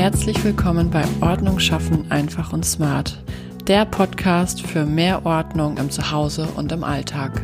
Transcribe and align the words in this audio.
Herzlich 0.00 0.42
willkommen 0.44 0.88
bei 0.88 1.04
Ordnung 1.20 1.58
schaffen 1.60 2.10
einfach 2.10 2.54
und 2.54 2.64
smart, 2.64 3.22
der 3.66 3.84
Podcast 3.84 4.62
für 4.62 4.86
mehr 4.86 5.26
Ordnung 5.26 5.76
im 5.76 5.90
Zuhause 5.90 6.46
und 6.56 6.72
im 6.72 6.84
Alltag. 6.84 7.42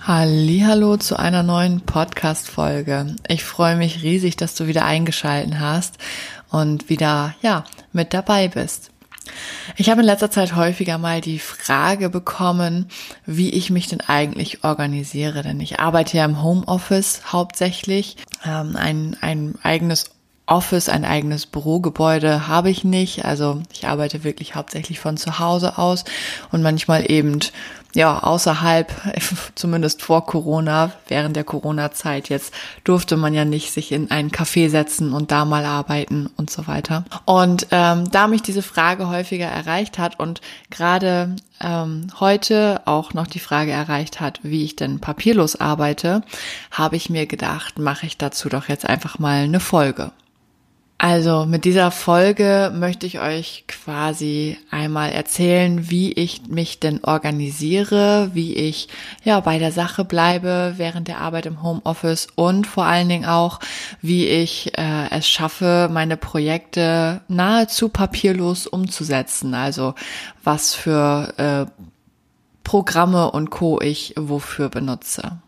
Hallo 0.00 0.96
zu 0.96 1.16
einer 1.16 1.44
neuen 1.44 1.82
Podcast 1.82 2.50
Folge. 2.50 3.14
Ich 3.28 3.44
freue 3.44 3.76
mich 3.76 4.02
riesig, 4.02 4.34
dass 4.34 4.56
du 4.56 4.66
wieder 4.66 4.84
eingeschalten 4.84 5.60
hast 5.60 5.98
und 6.50 6.88
wieder 6.88 7.36
ja, 7.40 7.62
mit 7.92 8.12
dabei 8.12 8.48
bist. 8.48 8.90
Ich 9.76 9.90
habe 9.90 10.00
in 10.00 10.06
letzter 10.06 10.32
Zeit 10.32 10.56
häufiger 10.56 10.98
mal 10.98 11.20
die 11.20 11.38
Frage 11.38 12.10
bekommen, 12.10 12.88
wie 13.26 13.50
ich 13.50 13.70
mich 13.70 13.86
denn 13.86 14.00
eigentlich 14.00 14.64
organisiere, 14.64 15.44
denn 15.44 15.60
ich 15.60 15.78
arbeite 15.78 16.16
ja 16.16 16.24
im 16.24 16.42
Homeoffice 16.42 17.22
hauptsächlich, 17.30 18.16
ähm, 18.44 18.74
ein, 18.74 19.16
ein 19.20 19.54
eigenes 19.62 20.10
Office, 20.50 20.88
ein 20.88 21.04
eigenes 21.04 21.46
Bürogebäude 21.46 22.48
habe 22.48 22.70
ich 22.70 22.84
nicht. 22.84 23.24
Also 23.24 23.62
ich 23.72 23.86
arbeite 23.86 24.24
wirklich 24.24 24.54
hauptsächlich 24.54 24.98
von 24.98 25.16
zu 25.16 25.38
Hause 25.38 25.78
aus 25.78 26.04
und 26.50 26.62
manchmal 26.62 27.10
eben 27.10 27.38
ja 27.94 28.22
außerhalb, 28.22 28.92
zumindest 29.54 30.02
vor 30.02 30.26
Corona, 30.26 30.92
während 31.08 31.36
der 31.36 31.44
Corona-Zeit 31.44 32.28
jetzt 32.28 32.52
durfte 32.84 33.16
man 33.16 33.34
ja 33.34 33.44
nicht 33.44 33.72
sich 33.72 33.92
in 33.92 34.10
einen 34.10 34.30
Café 34.30 34.68
setzen 34.68 35.12
und 35.12 35.30
da 35.30 35.44
mal 35.44 35.64
arbeiten 35.64 36.28
und 36.36 36.50
so 36.50 36.66
weiter. 36.66 37.04
Und 37.24 37.68
ähm, 37.70 38.10
da 38.10 38.26
mich 38.26 38.42
diese 38.42 38.62
Frage 38.62 39.08
häufiger 39.08 39.46
erreicht 39.46 39.98
hat 39.98 40.18
und 40.18 40.40
gerade 40.70 41.36
ähm, 41.60 42.08
heute 42.18 42.82
auch 42.86 43.14
noch 43.14 43.26
die 43.26 43.38
Frage 43.38 43.72
erreicht 43.72 44.20
hat, 44.20 44.40
wie 44.42 44.64
ich 44.64 44.76
denn 44.76 45.00
papierlos 45.00 45.56
arbeite, 45.56 46.22
habe 46.70 46.96
ich 46.96 47.10
mir 47.10 47.26
gedacht, 47.26 47.78
mache 47.78 48.06
ich 48.06 48.16
dazu 48.16 48.48
doch 48.48 48.68
jetzt 48.68 48.86
einfach 48.88 49.18
mal 49.18 49.44
eine 49.44 49.60
Folge. 49.60 50.12
Also 51.02 51.46
mit 51.46 51.64
dieser 51.64 51.90
Folge 51.92 52.70
möchte 52.74 53.06
ich 53.06 53.20
euch 53.20 53.64
quasi 53.66 54.58
einmal 54.70 55.12
erzählen, 55.12 55.88
wie 55.88 56.12
ich 56.12 56.42
mich 56.48 56.78
denn 56.78 57.02
organisiere, 57.02 58.32
wie 58.34 58.54
ich 58.54 58.88
ja 59.24 59.40
bei 59.40 59.58
der 59.58 59.72
Sache 59.72 60.04
bleibe 60.04 60.74
während 60.76 61.08
der 61.08 61.22
Arbeit 61.22 61.46
im 61.46 61.62
Homeoffice 61.62 62.28
und 62.34 62.66
vor 62.66 62.84
allen 62.84 63.08
Dingen 63.08 63.24
auch, 63.24 63.60
wie 64.02 64.26
ich 64.26 64.76
äh, 64.76 65.08
es 65.10 65.26
schaffe, 65.26 65.88
meine 65.90 66.18
Projekte 66.18 67.22
nahezu 67.28 67.88
papierlos 67.88 68.66
umzusetzen. 68.66 69.54
Also 69.54 69.94
was 70.44 70.74
für 70.74 71.32
äh, 71.38 71.82
Programme 72.62 73.30
und 73.30 73.48
Co 73.48 73.80
ich 73.80 74.12
wofür 74.18 74.68
benutze. 74.68 75.38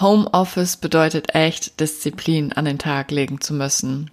Homeoffice 0.00 0.78
bedeutet 0.78 1.34
echt 1.34 1.80
Disziplin 1.80 2.54
an 2.54 2.64
den 2.64 2.78
Tag 2.78 3.10
legen 3.10 3.42
zu 3.42 3.52
müssen. 3.52 4.10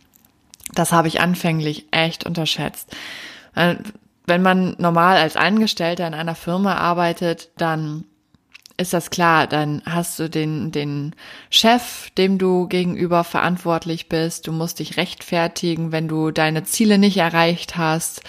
Das 0.80 0.94
habe 0.94 1.10
ich 1.10 1.20
anfänglich 1.20 1.88
echt 1.92 2.26
unterschätzt. 2.26 2.96
Äh, 3.54 3.76
wenn 4.28 4.42
man 4.42 4.76
normal 4.78 5.18
als 5.18 5.36
Angestellter 5.36 6.08
in 6.08 6.14
einer 6.14 6.36
Firma 6.36 6.76
arbeitet, 6.76 7.50
dann 7.58 8.06
ist 8.78 8.94
das 8.94 9.10
klar, 9.10 9.46
dann 9.46 9.82
hast 9.86 10.18
du 10.20 10.30
den, 10.30 10.72
den 10.72 11.18
Chef, 11.50 12.12
dem 12.12 12.38
du 12.38 12.70
gegenüber 12.70 13.26
verantwortlich 13.26 14.08
bist. 14.08 14.48
Du 14.48 14.54
musst 14.54 14.80
dich 14.80 14.96
rechtfertigen, 14.96 15.92
wenn 15.92 16.08
du 16.08 16.32
deine 16.32 16.64
Ziele 16.64 16.98
nicht 16.98 17.18
erreicht 17.18 17.76
hast. 17.76 18.22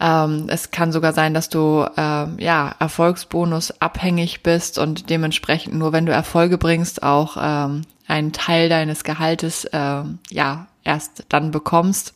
Ähm, 0.00 0.46
es 0.48 0.72
kann 0.72 0.90
sogar 0.90 1.12
sein, 1.12 1.32
dass 1.32 1.48
du 1.48 1.86
ähm, 1.96 2.38
ja 2.40 2.74
Erfolgsbonus 2.80 3.80
abhängig 3.80 4.42
bist 4.42 4.78
und 4.78 5.10
dementsprechend 5.10 5.76
nur, 5.76 5.92
wenn 5.92 6.06
du 6.06 6.12
Erfolge 6.12 6.58
bringst, 6.58 7.04
auch 7.04 7.36
ähm, 7.40 7.82
einen 8.06 8.32
Teil 8.32 8.68
deines 8.68 9.04
Gehaltes 9.04 9.68
ähm, 9.72 10.18
ja 10.30 10.66
erst 10.84 11.24
dann 11.28 11.50
bekommst. 11.50 12.14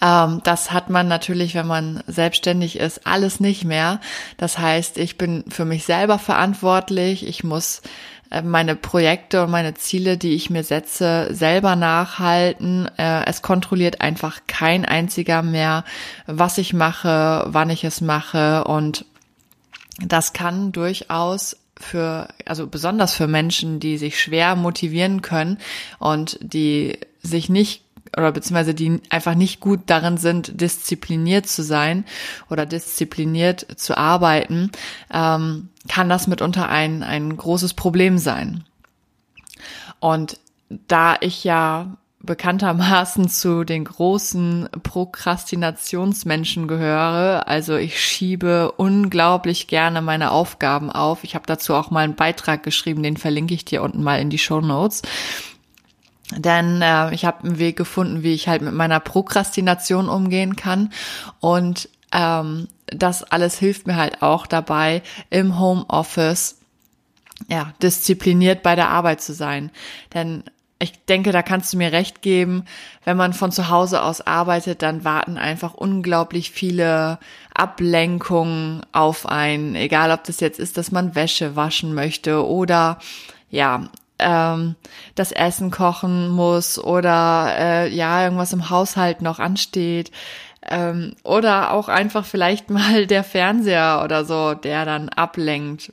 Ähm, 0.00 0.40
das 0.44 0.72
hat 0.72 0.90
man 0.90 1.08
natürlich, 1.08 1.54
wenn 1.54 1.66
man 1.66 2.02
selbstständig 2.06 2.78
ist, 2.78 3.06
alles 3.06 3.40
nicht 3.40 3.64
mehr. 3.64 4.00
Das 4.38 4.58
heißt, 4.58 4.98
ich 4.98 5.18
bin 5.18 5.44
für 5.48 5.64
mich 5.64 5.84
selber 5.84 6.18
verantwortlich. 6.18 7.26
Ich 7.26 7.44
muss 7.44 7.82
äh, 8.30 8.42
meine 8.42 8.76
Projekte 8.76 9.44
und 9.44 9.50
meine 9.50 9.74
Ziele, 9.74 10.16
die 10.16 10.34
ich 10.34 10.50
mir 10.50 10.64
setze, 10.64 11.28
selber 11.34 11.76
nachhalten. 11.76 12.88
Äh, 12.96 13.26
es 13.26 13.42
kontrolliert 13.42 14.00
einfach 14.00 14.40
kein 14.46 14.84
einziger 14.84 15.42
mehr, 15.42 15.84
was 16.26 16.58
ich 16.58 16.72
mache, 16.72 17.44
wann 17.48 17.70
ich 17.70 17.84
es 17.84 18.00
mache 18.00 18.64
und 18.64 19.04
das 20.02 20.32
kann 20.32 20.72
durchaus 20.72 21.56
für, 21.80 22.28
also 22.44 22.66
besonders 22.66 23.14
für 23.14 23.26
Menschen, 23.26 23.80
die 23.80 23.98
sich 23.98 24.20
schwer 24.20 24.54
motivieren 24.56 25.22
können 25.22 25.58
und 25.98 26.38
die 26.42 26.98
sich 27.22 27.48
nicht 27.48 27.82
oder 28.16 28.32
beziehungsweise 28.32 28.74
die 28.74 29.00
einfach 29.08 29.34
nicht 29.34 29.60
gut 29.60 29.82
darin 29.86 30.16
sind, 30.16 30.60
diszipliniert 30.60 31.46
zu 31.46 31.62
sein 31.62 32.04
oder 32.48 32.66
diszipliniert 32.66 33.66
zu 33.76 33.96
arbeiten, 33.96 34.72
ähm, 35.12 35.68
kann 35.88 36.08
das 36.08 36.26
mitunter 36.26 36.68
ein, 36.68 37.02
ein 37.02 37.36
großes 37.36 37.74
Problem 37.74 38.18
sein. 38.18 38.64
Und 40.00 40.40
da 40.88 41.16
ich 41.20 41.44
ja 41.44 41.96
bekanntermaßen 42.22 43.28
zu 43.28 43.64
den 43.64 43.84
großen 43.84 44.68
Prokrastinationsmenschen 44.82 46.68
gehöre. 46.68 47.48
Also 47.48 47.76
ich 47.76 47.98
schiebe 48.00 48.72
unglaublich 48.72 49.68
gerne 49.68 50.02
meine 50.02 50.30
Aufgaben 50.30 50.90
auf. 50.90 51.24
Ich 51.24 51.34
habe 51.34 51.46
dazu 51.46 51.74
auch 51.74 51.90
mal 51.90 52.04
einen 52.04 52.16
Beitrag 52.16 52.62
geschrieben, 52.62 53.02
den 53.02 53.16
verlinke 53.16 53.54
ich 53.54 53.64
dir 53.64 53.82
unten 53.82 54.02
mal 54.02 54.20
in 54.20 54.28
die 54.28 54.38
Show 54.38 54.60
Notes. 54.60 55.02
Denn 56.36 56.82
äh, 56.82 57.12
ich 57.14 57.24
habe 57.24 57.44
einen 57.44 57.58
Weg 57.58 57.76
gefunden, 57.76 58.22
wie 58.22 58.34
ich 58.34 58.48
halt 58.48 58.62
mit 58.62 58.74
meiner 58.74 59.00
Prokrastination 59.00 60.08
umgehen 60.08 60.56
kann. 60.56 60.92
Und 61.40 61.88
ähm, 62.12 62.68
das 62.86 63.22
alles 63.22 63.58
hilft 63.58 63.86
mir 63.86 63.96
halt 63.96 64.22
auch 64.22 64.46
dabei, 64.46 65.02
im 65.30 65.58
Homeoffice 65.58 66.58
ja, 67.48 67.72
diszipliniert 67.82 68.62
bei 68.62 68.76
der 68.76 68.90
Arbeit 68.90 69.22
zu 69.22 69.32
sein. 69.32 69.70
Denn 70.12 70.44
ich 70.80 71.04
denke, 71.04 71.30
da 71.30 71.42
kannst 71.42 71.72
du 71.72 71.76
mir 71.76 71.92
recht 71.92 72.22
geben, 72.22 72.64
wenn 73.04 73.16
man 73.16 73.34
von 73.34 73.52
zu 73.52 73.68
Hause 73.68 74.02
aus 74.02 74.22
arbeitet, 74.22 74.80
dann 74.80 75.04
warten 75.04 75.36
einfach 75.36 75.74
unglaublich 75.74 76.50
viele 76.50 77.18
Ablenkungen 77.54 78.80
auf 78.92 79.26
einen, 79.26 79.74
egal 79.74 80.10
ob 80.10 80.24
das 80.24 80.40
jetzt 80.40 80.58
ist, 80.58 80.78
dass 80.78 80.90
man 80.90 81.14
Wäsche 81.14 81.54
waschen 81.54 81.94
möchte 81.94 82.46
oder 82.46 82.98
ja, 83.50 83.90
ähm, 84.18 84.74
das 85.14 85.32
Essen 85.32 85.70
kochen 85.70 86.28
muss 86.28 86.78
oder 86.78 87.54
äh, 87.58 87.88
ja, 87.94 88.24
irgendwas 88.24 88.52
im 88.54 88.70
Haushalt 88.70 89.20
noch 89.20 89.38
ansteht. 89.38 90.10
Ähm, 90.62 91.14
oder 91.24 91.72
auch 91.72 91.88
einfach 91.88 92.24
vielleicht 92.24 92.70
mal 92.70 93.06
der 93.06 93.24
Fernseher 93.24 94.00
oder 94.02 94.24
so, 94.24 94.54
der 94.54 94.86
dann 94.86 95.10
ablenkt. 95.10 95.92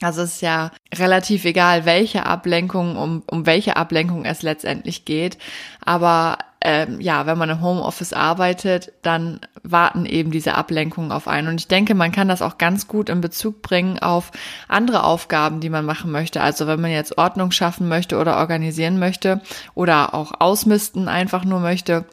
Also 0.00 0.22
es 0.22 0.34
ist 0.34 0.42
ja 0.42 0.70
relativ 0.94 1.44
egal, 1.44 1.84
welche 1.84 2.26
Ablenkung, 2.26 2.96
um, 2.96 3.22
um 3.26 3.46
welche 3.46 3.76
Ablenkung 3.76 4.24
es 4.24 4.42
letztendlich 4.42 5.04
geht. 5.04 5.38
Aber 5.84 6.38
ähm, 6.60 7.00
ja, 7.00 7.26
wenn 7.26 7.38
man 7.38 7.50
im 7.50 7.60
Homeoffice 7.60 8.12
arbeitet, 8.14 8.92
dann 9.02 9.40
warten 9.62 10.06
eben 10.06 10.30
diese 10.30 10.54
Ablenkungen 10.54 11.12
auf 11.12 11.28
einen. 11.28 11.48
Und 11.48 11.60
ich 11.60 11.68
denke, 11.68 11.94
man 11.94 12.10
kann 12.10 12.26
das 12.26 12.42
auch 12.42 12.58
ganz 12.58 12.88
gut 12.88 13.08
in 13.08 13.20
Bezug 13.20 13.62
bringen 13.62 13.98
auf 13.98 14.32
andere 14.66 15.04
Aufgaben, 15.04 15.60
die 15.60 15.70
man 15.70 15.84
machen 15.84 16.10
möchte. 16.10 16.40
Also 16.40 16.66
wenn 16.66 16.80
man 16.80 16.90
jetzt 16.90 17.18
Ordnung 17.18 17.50
schaffen 17.50 17.86
möchte 17.86 18.18
oder 18.18 18.38
organisieren 18.38 18.98
möchte 18.98 19.42
oder 19.74 20.14
auch 20.14 20.40
ausmisten 20.40 21.06
einfach 21.06 21.44
nur 21.44 21.60
möchte, 21.60 22.06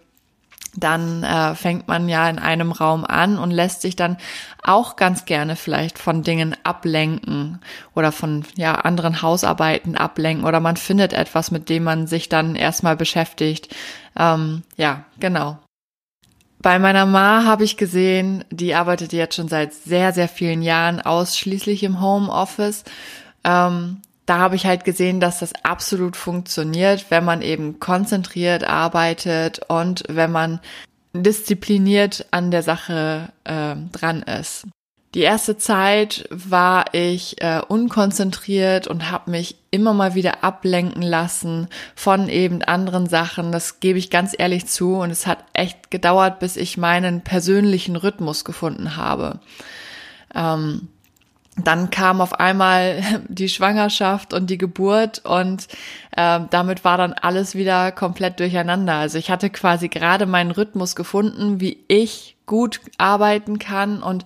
dann 0.76 1.24
äh, 1.24 1.54
fängt 1.56 1.88
man 1.88 2.08
ja 2.08 2.30
in 2.30 2.40
einem 2.40 2.72
Raum 2.72 3.04
an 3.04 3.38
und 3.38 3.52
lässt 3.52 3.82
sich 3.82 3.96
dann 3.96 4.18
auch 4.64 4.96
ganz 4.96 5.26
gerne 5.26 5.56
vielleicht 5.56 6.00
von 6.00 6.24
Dingen 6.24 6.56
ablenken 6.64 7.60
oder 7.94 8.12
von 8.12 8.46
ja 8.56 8.76
anderen 8.76 9.22
Hausarbeiten 9.22 9.98
ablenken 9.98 10.46
oder 10.46 10.60
man 10.60 10.78
findet 10.78 11.14
etwas, 11.14 11.52
mit 11.52 11.68
dem 11.70 11.84
man 11.84 12.08
sich 12.08 12.30
dann 12.30 12.56
erstmal 12.56 12.96
beschäftigt. 12.96 13.76
Ähm, 14.18 14.64
ja, 14.78 15.04
genau. 15.20 15.58
Bei 16.62 16.78
meiner 16.78 17.08
Ma 17.08 17.44
habe 17.44 17.64
ich 17.64 17.76
gesehen, 17.76 18.46
die 18.52 18.76
arbeitet 18.76 19.14
jetzt 19.14 19.36
schon 19.36 19.48
seit 19.48 19.74
sehr, 19.74 20.14
sehr 20.14 20.28
vielen 20.28 20.62
Jahren 20.62 21.02
ausschließlich 21.02 21.84
im 21.84 22.00
Homeoffice. 22.00 22.84
Ähm, 23.44 24.02
da 24.32 24.40
habe 24.40 24.56
ich 24.56 24.66
halt 24.66 24.86
gesehen, 24.86 25.20
dass 25.20 25.40
das 25.40 25.52
absolut 25.64 26.16
funktioniert, 26.16 27.08
wenn 27.12 27.26
man 27.26 27.42
eben 27.42 27.82
konzentriert 27.82 28.64
arbeitet 28.64 29.60
und 29.68 30.06
wenn 30.08 30.32
man 30.32 30.62
diszipliniert 31.12 32.28
an 32.32 32.50
der 32.50 32.64
Sache 32.64 33.34
äh, 33.44 33.76
dran 33.92 34.22
ist. 34.22 34.68
Die 35.16 35.20
erste 35.20 35.58
Zeit 35.58 36.30
war 36.30 36.94
ich 36.94 37.42
äh, 37.42 37.60
unkonzentriert 37.68 38.88
und 38.88 39.12
habe 39.12 39.32
mich 39.32 39.58
immer 39.70 39.94
mal 39.94 40.16
wieder 40.16 40.46
ablenken 40.46 41.02
lassen 41.02 41.68
von 41.94 42.30
eben 42.30 42.62
anderen 42.62 43.08
Sachen. 43.08 43.52
Das 43.52 43.82
gebe 43.82 44.00
ich 44.00 44.10
ganz 44.10 44.34
ehrlich 44.38 44.66
zu. 44.66 44.96
Und 44.96 45.12
es 45.12 45.28
hat 45.28 45.44
echt 45.52 45.92
gedauert, 45.92 46.40
bis 46.40 46.56
ich 46.56 46.78
meinen 46.78 47.20
persönlichen 47.20 47.98
Rhythmus 47.98 48.46
gefunden 48.46 48.96
habe. 48.96 49.42
Ähm, 50.34 50.88
dann 51.68 51.90
kam 51.90 52.22
auf 52.22 52.40
einmal 52.40 53.02
die 53.28 53.50
Schwangerschaft 53.50 54.34
und 54.34 54.50
die 54.50 54.58
Geburt 54.58 55.24
und 55.26 55.68
äh, 56.16 56.40
damit 56.50 56.84
war 56.84 56.98
dann 56.98 57.14
alles 57.14 57.56
wieder 57.56 57.92
komplett 57.92 58.40
durcheinander. 58.40 58.96
Also 58.96 59.18
ich 59.18 59.32
hatte 59.32 59.50
quasi 59.50 59.90
gerade 59.90 60.26
meinen 60.26 60.52
Rhythmus 60.52 60.96
gefunden, 60.96 61.60
wie 61.60 61.84
ich 61.88 62.36
gut 62.46 62.82
arbeiten 62.98 63.60
kann 63.60 64.04
und 64.04 64.26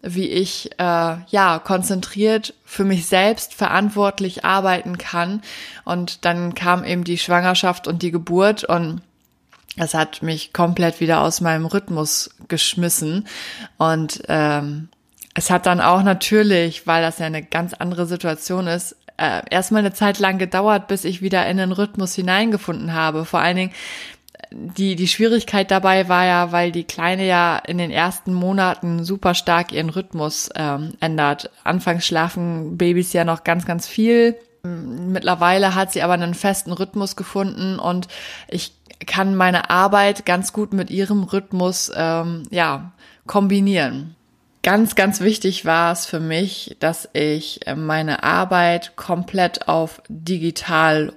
wie 0.00 0.28
ich 0.28 0.70
äh, 0.78 1.16
ja 1.26 1.58
konzentriert 1.58 2.54
für 2.64 2.84
mich 2.84 3.06
selbst 3.06 3.54
verantwortlich 3.54 4.44
arbeiten 4.44 4.96
kann. 4.96 5.42
Und 5.84 6.24
dann 6.24 6.54
kam 6.54 6.84
eben 6.84 7.04
die 7.04 7.18
Schwangerschaft 7.18 7.88
und 7.88 8.02
die 8.02 8.12
Geburt 8.12 8.64
und 8.64 9.02
es 9.76 9.94
hat 9.94 10.22
mich 10.22 10.52
komplett 10.52 11.00
wieder 11.00 11.20
aus 11.22 11.40
meinem 11.40 11.66
Rhythmus 11.66 12.30
geschmissen 12.48 13.26
und 13.76 14.22
ähm, 14.28 14.88
es 15.38 15.50
hat 15.50 15.66
dann 15.66 15.80
auch 15.80 16.02
natürlich, 16.02 16.88
weil 16.88 17.00
das 17.00 17.20
ja 17.20 17.26
eine 17.26 17.44
ganz 17.44 17.72
andere 17.72 18.06
Situation 18.06 18.66
ist, 18.66 18.96
äh, 19.18 19.42
erstmal 19.50 19.80
eine 19.80 19.92
Zeit 19.92 20.18
lang 20.18 20.38
gedauert, 20.38 20.88
bis 20.88 21.04
ich 21.04 21.22
wieder 21.22 21.46
in 21.46 21.58
den 21.58 21.70
Rhythmus 21.70 22.12
hineingefunden 22.16 22.92
habe. 22.92 23.24
Vor 23.24 23.38
allen 23.38 23.56
Dingen, 23.56 23.72
die, 24.50 24.96
die 24.96 25.06
Schwierigkeit 25.06 25.70
dabei 25.70 26.08
war 26.08 26.24
ja, 26.24 26.50
weil 26.50 26.72
die 26.72 26.82
Kleine 26.82 27.24
ja 27.24 27.56
in 27.56 27.78
den 27.78 27.92
ersten 27.92 28.34
Monaten 28.34 29.04
super 29.04 29.34
stark 29.34 29.70
ihren 29.70 29.90
Rhythmus 29.90 30.50
ähm, 30.56 30.94
ändert. 30.98 31.50
Anfangs 31.62 32.04
schlafen 32.04 32.76
Babys 32.76 33.12
ja 33.12 33.24
noch 33.24 33.44
ganz, 33.44 33.64
ganz 33.64 33.86
viel. 33.86 34.34
Mittlerweile 34.64 35.76
hat 35.76 35.92
sie 35.92 36.02
aber 36.02 36.14
einen 36.14 36.34
festen 36.34 36.72
Rhythmus 36.72 37.14
gefunden 37.14 37.78
und 37.78 38.08
ich 38.48 38.72
kann 39.06 39.36
meine 39.36 39.70
Arbeit 39.70 40.26
ganz 40.26 40.52
gut 40.52 40.72
mit 40.72 40.90
ihrem 40.90 41.22
Rhythmus 41.22 41.92
ähm, 41.94 42.42
ja 42.50 42.90
kombinieren 43.28 44.16
ganz, 44.62 44.94
ganz 44.94 45.20
wichtig 45.20 45.64
war 45.64 45.92
es 45.92 46.06
für 46.06 46.20
mich, 46.20 46.76
dass 46.80 47.08
ich 47.12 47.66
äh, 47.66 47.74
meine 47.74 48.22
Arbeit 48.22 48.96
komplett 48.96 49.68
auf 49.68 50.02
digital 50.08 51.12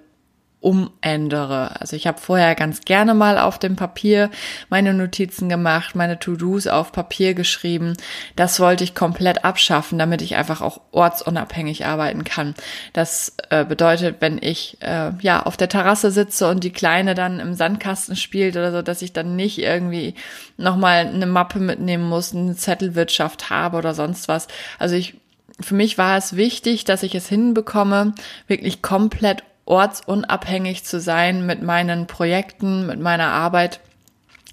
umändere. 0.62 1.82
Also 1.82 1.96
ich 1.96 2.06
habe 2.06 2.22
vorher 2.22 2.54
ganz 2.54 2.82
gerne 2.82 3.16
mal 3.16 3.40
auf 3.40 3.58
dem 3.58 3.76
Papier 3.76 4.30
meine 4.70 4.94
Notizen 4.94 5.50
gemacht, 5.50 5.96
meine 5.96 6.20
To-Dos 6.20 6.68
auf 6.68 6.92
Papier 6.92 7.34
geschrieben. 7.34 7.98
Das 8.36 8.60
wollte 8.60 8.84
ich 8.84 8.94
komplett 8.94 9.44
abschaffen, 9.44 9.98
damit 9.98 10.22
ich 10.22 10.36
einfach 10.36 10.62
auch 10.62 10.80
ortsunabhängig 10.92 11.86
arbeiten 11.86 12.24
kann. 12.24 12.54
Das 12.94 13.36
äh, 13.50 13.66
bedeutet, 13.66 14.18
wenn 14.20 14.38
ich 14.40 14.78
äh, 14.82 15.12
ja 15.22 15.44
auf 15.44 15.58
der 15.58 15.70
Terrasse 15.70 16.12
sitze 16.12 16.48
und 16.48 16.64
die 16.64 16.72
Kleine 16.74 17.16
dann 17.16 17.40
im 17.40 17.56
Sandkasten 17.56 18.16
spielt 18.16 18.56
oder 18.56 18.72
so, 18.72 18.84
dass 18.84 19.02
ich 19.02 19.14
dann 19.14 19.36
nicht 19.36 19.58
irgendwie 19.58 20.14
nochmal 20.58 21.08
eine 21.08 21.26
Mappe 21.26 21.60
mitnehmen 21.60 22.08
muss, 22.08 22.36
eine 22.36 22.56
Zettelwirtschaft 22.56 23.50
habe 23.50 23.78
oder 23.78 23.96
sonst 23.96 24.28
was. 24.28 24.48
Also 24.78 24.96
ich 24.96 25.16
für 25.60 25.76
mich 25.76 25.98
war 25.98 26.18
es 26.18 26.36
wichtig, 26.36 26.86
dass 26.86 27.04
ich 27.04 27.14
es 27.14 27.28
hinbekomme, 27.28 28.14
wirklich 28.48 28.82
komplett 28.82 29.44
ortsunabhängig 29.66 30.84
zu 30.84 31.00
sein 31.00 31.46
mit 31.46 31.62
meinen 31.62 32.08
Projekten, 32.08 32.86
mit 32.88 33.00
meiner 33.00 33.28
Arbeit, 33.28 33.80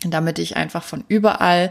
damit 0.07 0.39
ich 0.39 0.57
einfach 0.57 0.83
von 0.83 1.05
überall 1.09 1.71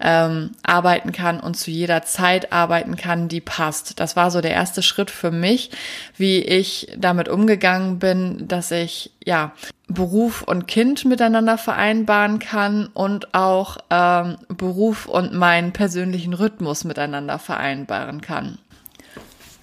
ähm, 0.00 0.52
arbeiten 0.62 1.12
kann 1.12 1.40
und 1.40 1.54
zu 1.54 1.70
jeder 1.70 2.02
Zeit 2.02 2.52
arbeiten 2.52 2.96
kann, 2.96 3.28
die 3.28 3.40
passt. 3.40 4.00
Das 4.00 4.16
war 4.16 4.30
so 4.30 4.40
der 4.40 4.52
erste 4.52 4.82
Schritt 4.82 5.10
für 5.10 5.30
mich, 5.30 5.70
wie 6.16 6.38
ich 6.40 6.88
damit 6.96 7.28
umgegangen 7.28 7.98
bin, 7.98 8.46
dass 8.46 8.70
ich 8.70 9.12
ja 9.24 9.52
Beruf 9.88 10.42
und 10.42 10.66
Kind 10.66 11.04
miteinander 11.04 11.58
vereinbaren 11.58 12.38
kann 12.38 12.88
und 12.94 13.34
auch 13.34 13.78
ähm, 13.90 14.36
Beruf 14.48 15.06
und 15.06 15.34
meinen 15.34 15.72
persönlichen 15.72 16.34
Rhythmus 16.34 16.84
miteinander 16.84 17.38
vereinbaren 17.38 18.20
kann. 18.20 18.58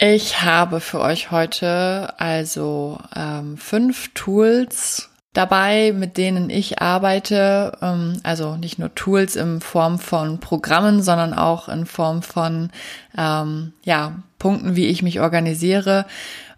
Ich 0.03 0.41
habe 0.41 0.79
für 0.79 0.99
euch 0.99 1.29
heute 1.29 2.15
also 2.17 2.97
ähm, 3.15 3.55
fünf 3.55 4.11
Tools 4.15 5.11
dabei, 5.33 5.93
mit 5.95 6.17
denen 6.17 6.49
ich 6.49 6.81
arbeite. 6.81 7.77
Ähm, 7.83 8.19
also 8.23 8.55
nicht 8.55 8.79
nur 8.79 8.95
Tools 8.95 9.35
in 9.35 9.61
Form 9.61 9.99
von 9.99 10.39
Programmen, 10.39 11.03
sondern 11.03 11.35
auch 11.35 11.69
in 11.69 11.85
Form 11.85 12.23
von 12.23 12.71
ähm, 13.15 13.73
ja, 13.83 14.13
Punkten, 14.39 14.75
wie 14.75 14.87
ich 14.87 15.03
mich 15.03 15.19
organisiere, 15.19 16.07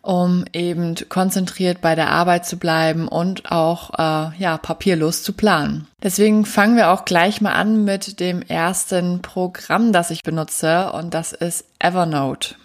um 0.02 0.46
eben 0.54 0.96
konzentriert 1.10 1.82
bei 1.82 1.96
der 1.96 2.12
Arbeit 2.12 2.46
zu 2.46 2.56
bleiben 2.56 3.10
und 3.10 3.52
auch 3.52 3.90
äh, 4.00 4.38
ja 4.38 4.58
papierlos 4.58 5.22
zu 5.22 5.34
planen. 5.34 5.86
Deswegen 6.02 6.46
fangen 6.46 6.78
wir 6.78 6.92
auch 6.92 7.04
gleich 7.04 7.42
mal 7.42 7.52
an 7.52 7.84
mit 7.84 8.22
dem 8.22 8.42
ersten 8.42 9.22
Programm, 9.22 9.92
das 9.92 10.12
ich 10.12 10.24
benutze 10.24 10.94
und 10.94 11.14
das 11.14 11.34
ist 11.34 11.66
Evernote. 11.78 12.56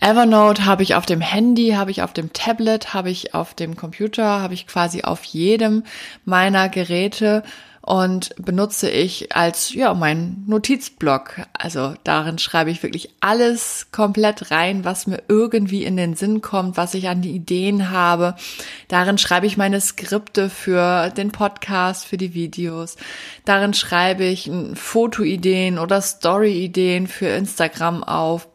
Evernote 0.00 0.64
habe 0.64 0.82
ich 0.82 0.94
auf 0.94 1.04
dem 1.04 1.20
Handy, 1.20 1.72
habe 1.72 1.90
ich 1.90 2.02
auf 2.02 2.14
dem 2.14 2.32
Tablet, 2.32 2.94
habe 2.94 3.10
ich 3.10 3.34
auf 3.34 3.52
dem 3.52 3.76
Computer, 3.76 4.40
habe 4.40 4.54
ich 4.54 4.66
quasi 4.66 5.02
auf 5.02 5.24
jedem 5.24 5.84
meiner 6.24 6.70
Geräte 6.70 7.42
und 7.82 8.34
benutze 8.36 8.90
ich 8.90 9.34
als 9.34 9.72
ja 9.74 9.92
mein 9.94 10.44
Notizblock. 10.46 11.40
Also 11.52 11.94
darin 12.04 12.38
schreibe 12.38 12.70
ich 12.70 12.82
wirklich 12.82 13.10
alles 13.20 13.88
komplett 13.90 14.50
rein, 14.50 14.84
was 14.84 15.06
mir 15.06 15.22
irgendwie 15.28 15.84
in 15.84 15.96
den 15.96 16.14
Sinn 16.14 16.40
kommt, 16.40 16.76
was 16.76 16.94
ich 16.94 17.08
an 17.08 17.22
die 17.22 17.32
Ideen 17.32 17.90
habe. 17.90 18.36
Darin 18.88 19.18
schreibe 19.18 19.46
ich 19.46 19.56
meine 19.56 19.80
Skripte 19.80 20.50
für 20.50 21.10
den 21.10 21.32
Podcast, 21.32 22.06
für 22.06 22.18
die 22.18 22.34
Videos. 22.34 22.96
Darin 23.44 23.74
schreibe 23.74 24.24
ich 24.24 24.50
Fotoideen 24.74 25.78
oder 25.78 26.00
Storyideen 26.02 27.06
für 27.06 27.28
Instagram 27.28 28.04
auf 28.04 28.49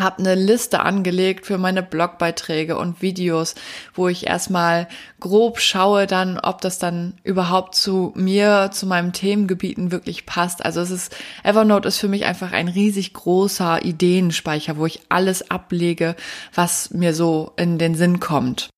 habe 0.00 0.18
eine 0.18 0.34
Liste 0.34 0.80
angelegt 0.80 1.46
für 1.46 1.58
meine 1.58 1.82
Blogbeiträge 1.82 2.76
und 2.76 3.02
Videos, 3.02 3.54
wo 3.94 4.08
ich 4.08 4.26
erstmal 4.26 4.88
grob 5.20 5.60
schaue 5.60 6.06
dann, 6.06 6.38
ob 6.38 6.60
das 6.60 6.78
dann 6.78 7.14
überhaupt 7.24 7.74
zu 7.74 8.12
mir, 8.14 8.70
zu 8.72 8.86
meinem 8.86 9.12
Themengebieten 9.12 9.90
wirklich 9.90 10.26
passt. 10.26 10.64
Also 10.64 10.80
es 10.80 10.90
ist, 10.90 11.16
Evernote 11.42 11.88
ist 11.88 11.98
für 11.98 12.08
mich 12.08 12.24
einfach 12.24 12.52
ein 12.52 12.68
riesig 12.68 13.14
großer 13.14 13.84
Ideenspeicher, 13.84 14.76
wo 14.76 14.86
ich 14.86 15.00
alles 15.08 15.50
ablege, 15.50 16.16
was 16.54 16.90
mir 16.90 17.14
so 17.14 17.52
in 17.56 17.78
den 17.78 17.94
Sinn 17.94 18.20
kommt. 18.20 18.68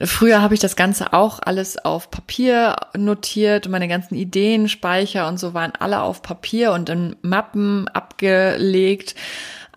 Früher 0.00 0.40
habe 0.40 0.54
ich 0.54 0.60
das 0.60 0.76
Ganze 0.76 1.12
auch 1.12 1.40
alles 1.42 1.76
auf 1.76 2.12
Papier 2.12 2.76
notiert. 2.96 3.68
Meine 3.68 3.88
ganzen 3.88 4.14
Ideen, 4.14 4.68
Speicher 4.68 5.26
und 5.26 5.40
so 5.40 5.54
waren 5.54 5.72
alle 5.76 6.02
auf 6.02 6.22
Papier 6.22 6.72
und 6.72 6.88
in 6.88 7.16
Mappen 7.22 7.88
abgelegt. 7.88 9.16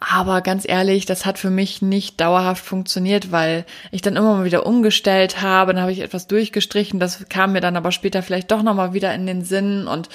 Aber 0.03 0.41
ganz 0.41 0.67
ehrlich, 0.67 1.05
das 1.05 1.27
hat 1.27 1.37
für 1.37 1.51
mich 1.51 1.83
nicht 1.83 2.19
dauerhaft 2.19 2.65
funktioniert, 2.65 3.31
weil 3.31 3.65
ich 3.91 4.01
dann 4.01 4.15
immer 4.15 4.37
mal 4.37 4.45
wieder 4.45 4.65
umgestellt 4.65 5.43
habe, 5.43 5.73
dann 5.73 5.81
habe 5.83 5.91
ich 5.91 5.99
etwas 5.99 6.25
durchgestrichen, 6.25 6.99
das 6.99 7.29
kam 7.29 7.51
mir 7.51 7.61
dann 7.61 7.77
aber 7.77 7.91
später 7.91 8.23
vielleicht 8.23 8.49
doch 8.49 8.63
nochmal 8.63 8.93
wieder 8.93 9.13
in 9.13 9.27
den 9.27 9.43
Sinn. 9.43 9.85
Und 9.85 10.09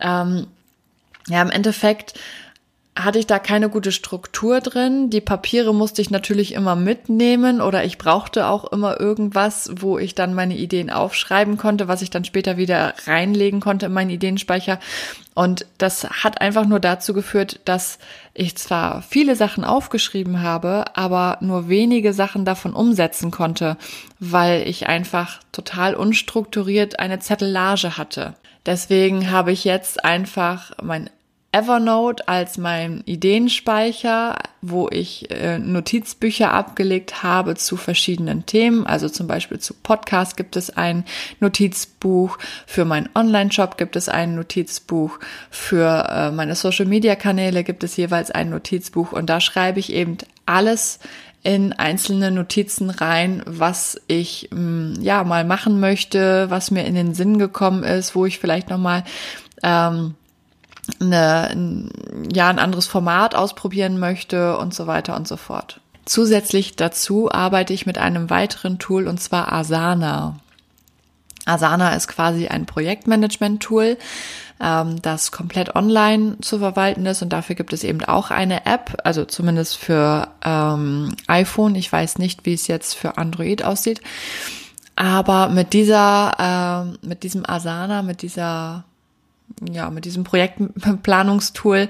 ähm, 0.00 0.46
ja, 1.28 1.42
im 1.42 1.50
Endeffekt 1.50 2.14
hatte 2.98 3.18
ich 3.18 3.26
da 3.26 3.38
keine 3.38 3.68
gute 3.68 3.92
Struktur 3.92 4.60
drin. 4.60 5.08
Die 5.10 5.20
Papiere 5.20 5.72
musste 5.72 6.02
ich 6.02 6.10
natürlich 6.10 6.52
immer 6.52 6.74
mitnehmen 6.74 7.60
oder 7.60 7.84
ich 7.84 7.96
brauchte 7.96 8.46
auch 8.46 8.72
immer 8.72 8.98
irgendwas, 8.98 9.70
wo 9.76 9.98
ich 9.98 10.14
dann 10.14 10.34
meine 10.34 10.56
Ideen 10.56 10.90
aufschreiben 10.90 11.56
konnte, 11.56 11.86
was 11.86 12.02
ich 12.02 12.10
dann 12.10 12.24
später 12.24 12.56
wieder 12.56 12.94
reinlegen 13.06 13.60
konnte 13.60 13.86
in 13.86 13.92
meinen 13.92 14.10
Ideenspeicher. 14.10 14.80
Und 15.34 15.66
das 15.78 16.04
hat 16.10 16.40
einfach 16.40 16.66
nur 16.66 16.80
dazu 16.80 17.14
geführt, 17.14 17.60
dass 17.64 18.00
ich 18.34 18.56
zwar 18.56 19.02
viele 19.02 19.36
Sachen 19.36 19.64
aufgeschrieben 19.64 20.42
habe, 20.42 20.96
aber 20.96 21.38
nur 21.40 21.68
wenige 21.68 22.12
Sachen 22.12 22.44
davon 22.44 22.72
umsetzen 22.72 23.30
konnte, 23.30 23.76
weil 24.18 24.66
ich 24.66 24.88
einfach 24.88 25.38
total 25.52 25.94
unstrukturiert 25.94 26.98
eine 26.98 27.20
Zettelage 27.20 27.96
hatte. 27.96 28.34
Deswegen 28.66 29.30
habe 29.30 29.52
ich 29.52 29.64
jetzt 29.64 30.04
einfach 30.04 30.72
mein 30.82 31.08
Evernote 31.50 32.28
als 32.28 32.58
mein 32.58 33.02
Ideenspeicher, 33.06 34.36
wo 34.60 34.88
ich 34.90 35.30
äh, 35.30 35.58
Notizbücher 35.58 36.52
abgelegt 36.52 37.22
habe 37.22 37.54
zu 37.54 37.78
verschiedenen 37.78 38.44
Themen. 38.44 38.86
Also 38.86 39.08
zum 39.08 39.26
Beispiel 39.26 39.58
zu 39.58 39.72
Podcast 39.72 40.36
gibt 40.36 40.56
es 40.56 40.68
ein 40.76 41.04
Notizbuch, 41.40 42.36
für 42.66 42.84
meinen 42.84 43.08
Online-Shop 43.14 43.78
gibt 43.78 43.96
es 43.96 44.10
ein 44.10 44.34
Notizbuch, 44.34 45.18
für 45.50 46.06
äh, 46.10 46.30
meine 46.32 46.54
Social-Media-Kanäle 46.54 47.64
gibt 47.64 47.82
es 47.82 47.96
jeweils 47.96 48.30
ein 48.30 48.50
Notizbuch 48.50 49.12
und 49.12 49.30
da 49.30 49.40
schreibe 49.40 49.80
ich 49.80 49.92
eben 49.92 50.18
alles 50.44 50.98
in 51.42 51.72
einzelne 51.72 52.30
Notizen 52.30 52.90
rein, 52.90 53.42
was 53.46 53.98
ich 54.06 54.50
mh, 54.50 54.60
mm, 54.60 55.00
ja 55.00 55.24
mal 55.24 55.44
machen 55.44 55.80
möchte, 55.80 56.50
was 56.50 56.70
mir 56.70 56.84
in 56.84 56.94
den 56.94 57.14
Sinn 57.14 57.38
gekommen 57.38 57.84
ist, 57.84 58.14
wo 58.14 58.26
ich 58.26 58.38
vielleicht 58.38 58.68
noch 58.68 58.78
mal 58.78 59.04
ähm, 59.62 60.14
eine, 61.00 61.90
ja, 62.32 62.48
ein 62.48 62.58
anderes 62.58 62.86
Format 62.86 63.34
ausprobieren 63.34 63.98
möchte 63.98 64.56
und 64.58 64.74
so 64.74 64.86
weiter 64.86 65.16
und 65.16 65.28
so 65.28 65.36
fort. 65.36 65.80
Zusätzlich 66.04 66.76
dazu 66.76 67.30
arbeite 67.30 67.72
ich 67.72 67.84
mit 67.84 67.98
einem 67.98 68.30
weiteren 68.30 68.78
Tool 68.78 69.06
und 69.06 69.20
zwar 69.20 69.52
Asana. 69.52 70.36
Asana 71.44 71.94
ist 71.94 72.08
quasi 72.08 72.48
ein 72.48 72.66
Projektmanagement-Tool, 72.66 73.96
ähm, 74.60 75.02
das 75.02 75.32
komplett 75.32 75.74
online 75.74 76.38
zu 76.40 76.58
verwalten 76.58 77.06
ist 77.06 77.22
und 77.22 77.32
dafür 77.32 77.56
gibt 77.56 77.72
es 77.72 77.84
eben 77.84 78.04
auch 78.04 78.30
eine 78.30 78.66
App, 78.66 78.98
also 79.04 79.24
zumindest 79.24 79.76
für 79.76 80.28
ähm, 80.44 81.14
iPhone. 81.26 81.74
Ich 81.74 81.90
weiß 81.90 82.18
nicht, 82.18 82.44
wie 82.44 82.54
es 82.54 82.66
jetzt 82.66 82.94
für 82.94 83.18
Android 83.18 83.64
aussieht. 83.64 84.00
Aber 84.96 85.48
mit 85.48 85.74
dieser, 85.74 86.94
äh, 87.02 87.06
mit 87.06 87.22
diesem 87.22 87.48
Asana, 87.48 88.02
mit 88.02 88.22
dieser 88.22 88.84
ja, 89.70 89.90
mit 89.90 90.04
diesem 90.04 90.24
Projektplanungstool 90.24 91.88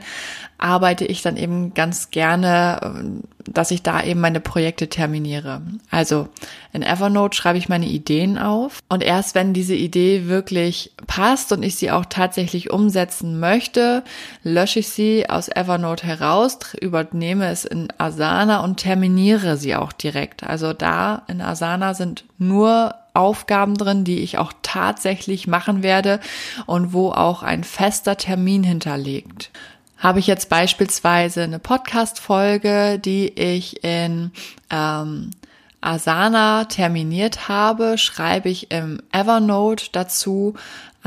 arbeite 0.58 1.04
ich 1.04 1.22
dann 1.22 1.36
eben 1.36 1.72
ganz 1.74 2.10
gerne, 2.10 3.20
dass 3.44 3.70
ich 3.70 3.82
da 3.82 4.02
eben 4.02 4.20
meine 4.20 4.40
Projekte 4.40 4.88
terminiere. 4.88 5.62
Also 5.90 6.28
in 6.72 6.82
Evernote 6.82 7.36
schreibe 7.36 7.58
ich 7.58 7.68
meine 7.68 7.86
Ideen 7.86 8.38
auf 8.38 8.80
und 8.88 9.02
erst 9.02 9.34
wenn 9.34 9.54
diese 9.54 9.74
Idee 9.74 10.26
wirklich 10.26 10.92
passt 11.06 11.52
und 11.52 11.62
ich 11.62 11.76
sie 11.76 11.90
auch 11.90 12.04
tatsächlich 12.06 12.70
umsetzen 12.70 13.38
möchte, 13.38 14.02
lösche 14.42 14.80
ich 14.80 14.88
sie 14.88 15.30
aus 15.30 15.48
Evernote 15.48 16.06
heraus, 16.06 16.58
übernehme 16.80 17.48
es 17.48 17.64
in 17.64 17.88
Asana 17.98 18.64
und 18.64 18.78
terminiere 18.78 19.56
sie 19.56 19.76
auch 19.76 19.92
direkt. 19.92 20.42
Also 20.42 20.72
da 20.72 21.22
in 21.28 21.40
Asana 21.40 21.94
sind 21.94 22.24
nur 22.38 22.94
Aufgaben 23.18 23.76
drin, 23.76 24.04
die 24.04 24.20
ich 24.20 24.38
auch 24.38 24.52
tatsächlich 24.62 25.46
machen 25.46 25.82
werde 25.82 26.20
und 26.66 26.92
wo 26.92 27.10
auch 27.10 27.42
ein 27.42 27.64
fester 27.64 28.16
Termin 28.16 28.62
hinterlegt. 28.62 29.50
Habe 29.98 30.20
ich 30.20 30.28
jetzt 30.28 30.48
beispielsweise 30.48 31.42
eine 31.42 31.58
Podcast-Folge, 31.58 33.00
die 33.00 33.28
ich 33.28 33.82
in 33.82 34.30
ähm, 34.70 35.32
Asana 35.80 36.64
terminiert 36.64 37.48
habe, 37.48 37.98
schreibe 37.98 38.48
ich 38.48 38.70
im 38.70 39.00
Evernote 39.12 39.86
dazu 39.92 40.54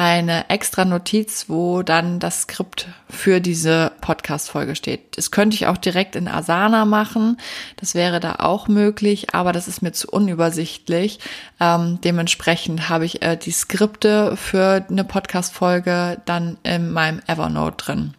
eine 0.02 0.50
extra 0.50 0.84
Notiz, 0.84 1.46
wo 1.48 1.84
dann 1.84 2.18
das 2.18 2.42
Skript 2.42 2.88
für 3.08 3.40
diese 3.40 3.92
Podcast-Folge 4.02 4.76
steht. 4.76 5.16
Das 5.16 5.30
könnte 5.30 5.54
ich 5.54 5.68
auch 5.68 5.78
direkt 5.78 6.16
in 6.16 6.28
Asana 6.28 6.86
machen. 6.86 7.38
Das 7.78 7.94
wäre 7.94 8.20
da 8.20 8.38
auch 8.40 8.68
möglich, 8.68 9.36
aber 9.36 9.54
das 9.54 9.68
ist 9.68 9.84
mir 9.84 9.92
zu 9.92 10.08
unübersichtlich. 10.08 11.20
Ähm, 11.60 12.00
dementsprechend 12.04 12.90
habe 12.90 13.06
ich 13.06 13.22
äh, 13.22 13.38
die 13.38 13.52
Skripte 13.52 14.36
für 14.38 14.84
eine 14.90 15.04
Podcast-Folge 15.04 16.20
dann 16.26 16.58
in 16.64 16.92
meinem 16.92 17.22
Evernote 17.28 17.86
drin. 17.86 18.14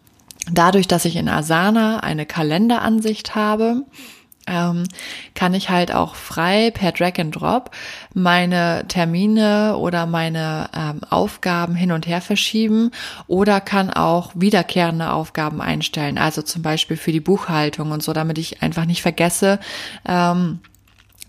Dadurch, 0.49 0.87
dass 0.87 1.03
ich 1.03 1.17
in 1.17 1.27
Asana 1.27 1.99
eine 1.99 2.25
Kalenderansicht 2.25 3.35
habe, 3.35 3.83
ähm, 4.47 4.83
kann 5.35 5.53
ich 5.53 5.69
halt 5.69 5.93
auch 5.93 6.15
frei 6.15 6.71
per 6.71 6.91
Drag 6.91 7.19
and 7.19 7.35
Drop 7.35 7.71
meine 8.13 8.85
Termine 8.87 9.77
oder 9.77 10.05
meine 10.05 10.69
ähm, 10.75 11.01
Aufgaben 11.09 11.75
hin 11.75 11.91
und 11.91 12.07
her 12.07 12.21
verschieben 12.21 12.91
oder 13.27 13.61
kann 13.61 13.89
auch 13.89 14.31
wiederkehrende 14.35 15.11
Aufgaben 15.11 15.61
einstellen, 15.61 16.17
also 16.17 16.41
zum 16.41 16.61
Beispiel 16.61 16.97
für 16.97 17.11
die 17.11 17.19
Buchhaltung 17.19 17.91
und 17.91 18.03
so, 18.03 18.13
damit 18.13 18.37
ich 18.37 18.61
einfach 18.61 18.85
nicht 18.85 19.01
vergesse, 19.01 19.59
ähm, 20.07 20.59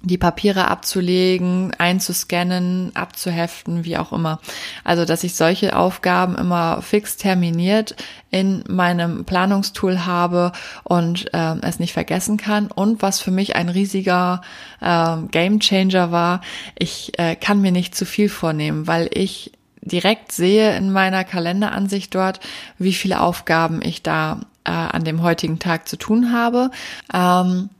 die 0.04 0.18
Papiere 0.18 0.68
abzulegen, 0.68 1.73
einzuscannen, 1.78 2.92
abzuheften, 2.94 3.84
wie 3.84 3.96
auch 3.96 4.12
immer. 4.12 4.40
Also, 4.84 5.04
dass 5.04 5.25
ich 5.25 5.34
solche 5.34 5.76
Aufgaben 5.76 6.37
immer 6.37 6.82
fix 6.82 7.16
terminiert 7.16 7.96
in 8.30 8.64
meinem 8.68 9.25
Planungstool 9.25 10.04
habe 10.04 10.52
und 10.82 11.32
äh, 11.32 11.56
es 11.62 11.78
nicht 11.78 11.92
vergessen 11.92 12.37
kann. 12.37 12.66
Und 12.66 13.02
was 13.02 13.20
für 13.20 13.30
mich 13.30 13.56
ein 13.56 13.68
riesiger 13.68 14.42
äh, 14.80 15.16
Game 15.30 15.61
Changer 15.61 16.12
war, 16.12 16.40
ich 16.78 17.18
äh, 17.18 17.37
kann 17.37 17.61
mir 17.61 17.73
nicht 17.73 17.94
zu 17.94 18.04
viel 18.04 18.28
vornehmen, 18.28 18.87
weil 18.87 19.08
ich 19.12 19.52
direkt 19.80 20.32
sehe 20.32 20.76
in 20.76 20.90
meiner 20.90 21.25
Kalenderansicht 21.25 22.14
dort, 22.14 22.40
wie 22.78 22.92
viele 22.92 23.20
Aufgaben 23.20 23.80
ich 23.82 24.02
da 24.02 24.40
äh, 24.64 24.70
an 24.70 25.04
dem 25.04 25.23
heutigen 25.23 25.58
Tag 25.58 25.88
zu 25.88 25.96
tun 25.96 26.32
habe. 26.32 26.70
Ähm, 27.12 27.70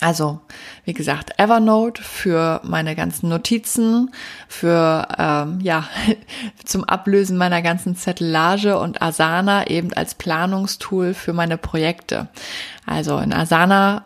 also, 0.00 0.40
wie 0.84 0.92
gesagt, 0.92 1.38
Evernote 1.38 2.02
für 2.02 2.60
meine 2.64 2.94
ganzen 2.94 3.28
Notizen, 3.28 4.10
für 4.48 5.06
ähm, 5.18 5.60
ja 5.60 5.88
zum 6.64 6.84
Ablösen 6.84 7.36
meiner 7.36 7.62
ganzen 7.62 7.96
Zettelage 7.96 8.78
und 8.78 9.00
Asana 9.00 9.68
eben 9.68 9.92
als 9.92 10.14
Planungstool 10.14 11.14
für 11.14 11.32
meine 11.32 11.58
Projekte. 11.58 12.28
Also 12.86 13.18
in 13.18 13.32
Asana 13.32 14.04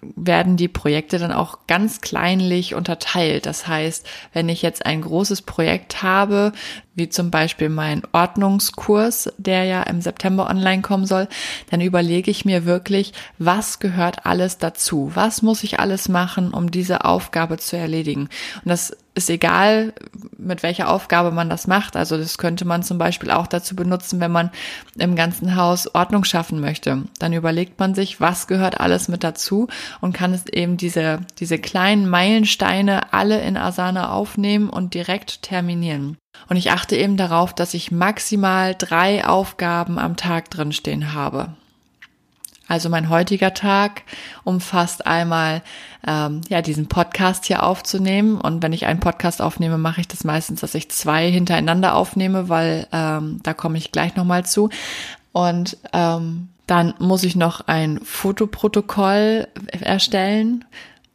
werden 0.00 0.56
die 0.56 0.68
Projekte 0.68 1.18
dann 1.18 1.32
auch 1.32 1.60
ganz 1.66 2.00
kleinlich 2.00 2.74
unterteilt. 2.74 3.46
Das 3.46 3.66
heißt, 3.66 4.06
wenn 4.32 4.48
ich 4.48 4.62
jetzt 4.62 4.84
ein 4.84 5.00
großes 5.00 5.42
Projekt 5.42 6.02
habe, 6.02 6.52
wie 6.94 7.08
zum 7.08 7.30
Beispiel 7.30 7.68
mein 7.68 8.02
Ordnungskurs, 8.12 9.32
der 9.38 9.64
ja 9.64 9.82
im 9.84 10.00
September 10.00 10.50
online 10.50 10.82
kommen 10.82 11.06
soll, 11.06 11.28
dann 11.70 11.80
überlege 11.80 12.30
ich 12.30 12.44
mir 12.44 12.64
wirklich, 12.64 13.12
was 13.38 13.78
gehört 13.78 14.26
alles 14.26 14.58
dazu? 14.58 15.12
Was 15.14 15.42
muss 15.42 15.62
ich 15.62 15.80
alles 15.80 16.08
machen, 16.08 16.52
um 16.52 16.70
diese 16.70 17.04
Aufgabe 17.04 17.56
zu 17.56 17.76
erledigen? 17.76 18.28
Und 18.64 18.68
das 18.68 18.96
ist 19.18 19.28
egal, 19.28 19.92
mit 20.38 20.62
welcher 20.62 20.88
Aufgabe 20.88 21.32
man 21.32 21.50
das 21.50 21.66
macht. 21.66 21.96
Also 21.96 22.16
das 22.16 22.38
könnte 22.38 22.64
man 22.64 22.82
zum 22.82 22.96
Beispiel 22.96 23.30
auch 23.30 23.46
dazu 23.46 23.76
benutzen, 23.76 24.20
wenn 24.20 24.30
man 24.30 24.50
im 24.96 25.16
ganzen 25.16 25.56
Haus 25.56 25.92
Ordnung 25.94 26.24
schaffen 26.24 26.60
möchte. 26.60 27.02
Dann 27.18 27.32
überlegt 27.32 27.78
man 27.78 27.94
sich, 27.94 28.20
was 28.20 28.46
gehört 28.46 28.80
alles 28.80 29.08
mit 29.08 29.24
dazu 29.24 29.68
und 30.00 30.14
kann 30.14 30.32
es 30.32 30.46
eben 30.46 30.76
diese, 30.76 31.20
diese 31.38 31.58
kleinen 31.58 32.08
Meilensteine 32.08 33.12
alle 33.12 33.40
in 33.42 33.56
Asana 33.56 34.10
aufnehmen 34.10 34.70
und 34.70 34.94
direkt 34.94 35.42
terminieren. 35.42 36.16
Und 36.48 36.56
ich 36.56 36.70
achte 36.70 36.96
eben 36.96 37.16
darauf, 37.16 37.52
dass 37.52 37.74
ich 37.74 37.90
maximal 37.90 38.76
drei 38.78 39.26
Aufgaben 39.26 39.98
am 39.98 40.16
Tag 40.16 40.50
drinstehen 40.50 41.12
habe. 41.12 41.56
Also 42.68 42.90
mein 42.90 43.08
heutiger 43.08 43.54
Tag 43.54 44.02
umfasst 44.44 45.06
einmal 45.06 45.62
ähm, 46.06 46.42
ja 46.48 46.62
diesen 46.62 46.86
Podcast 46.86 47.46
hier 47.46 47.62
aufzunehmen 47.62 48.40
und 48.40 48.62
wenn 48.62 48.72
ich 48.72 48.86
einen 48.86 49.00
Podcast 49.00 49.40
aufnehme, 49.42 49.78
mache 49.78 50.02
ich 50.02 50.08
das 50.08 50.22
meistens, 50.22 50.60
dass 50.60 50.74
ich 50.74 50.90
zwei 50.90 51.30
hintereinander 51.30 51.94
aufnehme, 51.94 52.48
weil 52.48 52.86
ähm, 52.92 53.40
da 53.42 53.54
komme 53.54 53.78
ich 53.78 53.90
gleich 53.90 54.14
nochmal 54.14 54.44
zu. 54.44 54.68
Und 55.32 55.78
ähm, 55.92 56.48
dann 56.66 56.94
muss 56.98 57.24
ich 57.24 57.34
noch 57.34 57.66
ein 57.66 58.00
Fotoprotokoll 58.04 59.48
erstellen 59.80 60.64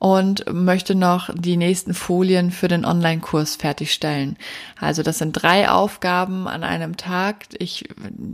und 0.03 0.43
möchte 0.51 0.95
noch 0.95 1.29
die 1.33 1.55
nächsten 1.55 1.93
Folien 1.93 2.51
für 2.51 2.67
den 2.67 2.83
Online-Kurs 2.83 3.55
fertigstellen. 3.55 4.35
Also 4.77 5.01
das 5.01 5.19
sind 5.19 5.31
drei 5.31 5.69
Aufgaben 5.69 6.45
an 6.49 6.65
einem 6.65 6.97
Tag. 6.97 7.45
Ich 7.57 7.85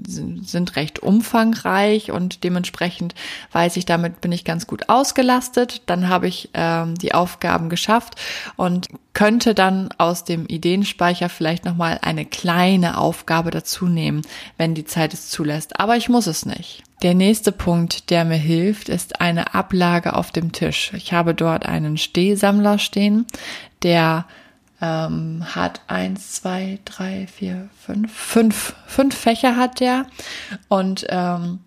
sind 0.08 0.76
recht 0.76 0.98
umfangreich 0.98 2.10
und 2.10 2.44
dementsprechend 2.44 3.14
weiß 3.52 3.78
ich, 3.78 3.86
damit 3.86 4.20
bin 4.20 4.32
ich 4.32 4.46
ganz 4.46 4.66
gut 4.66 4.90
ausgelastet. 4.90 5.84
Dann 5.86 6.10
habe 6.10 6.28
ich 6.28 6.50
ähm, 6.56 6.96
die 6.96 7.14
Aufgaben 7.14 7.70
geschafft 7.70 8.16
und 8.56 8.88
könnte 9.14 9.54
dann 9.54 9.90
aus 10.00 10.24
dem 10.24 10.48
Ideenspeicher 10.48 11.30
vielleicht 11.30 11.66
nochmal 11.66 12.00
eine 12.02 12.26
kleine 12.26 12.98
Aufgabe 12.98 13.52
dazu 13.52 13.86
nehmen, 13.86 14.24
wenn 14.58 14.74
die 14.74 14.86
Zeit 14.86 15.14
es 15.14 15.30
zulässt. 15.30 15.80
Aber 15.80 15.98
ich 15.98 16.10
muss 16.10 16.26
es 16.26 16.48
nicht. 16.48 16.82
Der 17.01 17.13
nächste 17.13 17.53
Punkt, 17.53 18.10
der 18.10 18.25
mir 18.25 18.36
hilft, 18.36 18.89
ist 18.89 19.22
eine 19.22 19.53
Ablage 19.53 20.15
auf 20.15 20.32
dem 20.32 20.51
Tisch. 20.51 20.91
Ich 20.94 21.13
habe 21.13 21.34
dort 21.34 21.65
einen 21.65 21.98
Stehsammler 21.98 22.77
stehen, 22.77 23.25
der 23.84 24.25
ähm, 24.82 25.46
hat 25.56 25.82
eins, 25.88 26.34
zwei, 26.34 26.79
drei, 26.84 27.27
vier, 27.27 27.70
fünf, 27.86 28.13
fünf, 28.13 28.75
fünf 28.86 29.15
Fächer 29.15 29.56
hat 29.56 29.79
der 29.79 30.06
und 30.68 31.06
ähm, 31.10 31.60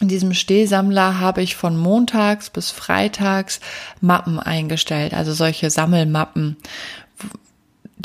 in 0.00 0.08
diesem 0.08 0.34
Stehsammler 0.34 1.20
habe 1.20 1.42
ich 1.42 1.56
von 1.56 1.76
montags 1.76 2.48
bis 2.48 2.70
freitags 2.70 3.60
Mappen 4.00 4.38
eingestellt, 4.38 5.12
also 5.12 5.32
solche 5.34 5.68
Sammelmappen, 5.68 6.56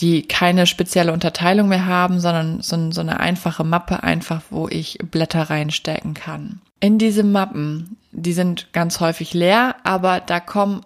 die 0.01 0.27
keine 0.27 0.67
spezielle 0.67 1.13
Unterteilung 1.13 1.69
mehr 1.69 1.85
haben, 1.85 2.19
sondern 2.19 2.61
so, 2.61 2.91
so 2.91 3.01
eine 3.01 3.19
einfache 3.19 3.63
Mappe 3.63 4.03
einfach, 4.03 4.41
wo 4.49 4.67
ich 4.67 4.97
Blätter 5.09 5.49
reinstecken 5.49 6.13
kann. 6.13 6.61
In 6.81 6.97
diese 6.97 7.23
Mappen, 7.23 7.97
die 8.11 8.33
sind 8.33 8.73
ganz 8.73 8.99
häufig 8.99 9.33
leer, 9.33 9.75
aber 9.83 10.19
da 10.19 10.39
kommen 10.39 10.81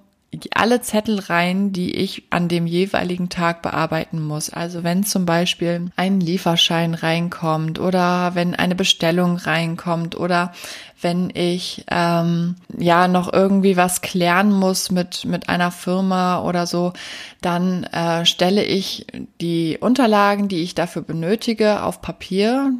alle 0.53 0.81
Zettel 0.81 1.19
rein, 1.19 1.73
die 1.73 1.95
ich 1.95 2.23
an 2.29 2.47
dem 2.47 2.67
jeweiligen 2.67 3.29
Tag 3.29 3.63
bearbeiten 3.63 4.21
muss. 4.21 4.51
Also 4.51 4.83
wenn 4.83 5.03
zum 5.03 5.25
Beispiel 5.25 5.91
ein 5.95 6.19
Lieferschein 6.19 6.93
reinkommt 6.93 7.79
oder 7.79 8.35
wenn 8.35 8.53
eine 8.53 8.75
Bestellung 8.75 9.37
reinkommt 9.37 10.15
oder 10.15 10.53
wenn 11.01 11.31
ich 11.33 11.85
ähm, 11.89 12.55
ja 12.77 13.07
noch 13.07 13.31
irgendwie 13.31 13.75
was 13.75 14.01
klären 14.01 14.51
muss 14.51 14.91
mit 14.91 15.25
mit 15.25 15.49
einer 15.49 15.71
Firma 15.71 16.41
oder 16.43 16.67
so, 16.67 16.93
dann 17.41 17.85
äh, 17.85 18.25
stelle 18.25 18.63
ich 18.63 19.07
die 19.41 19.77
Unterlagen, 19.79 20.47
die 20.47 20.61
ich 20.61 20.75
dafür 20.75 21.01
benötige, 21.01 21.83
auf 21.83 22.01
Papier 22.01 22.73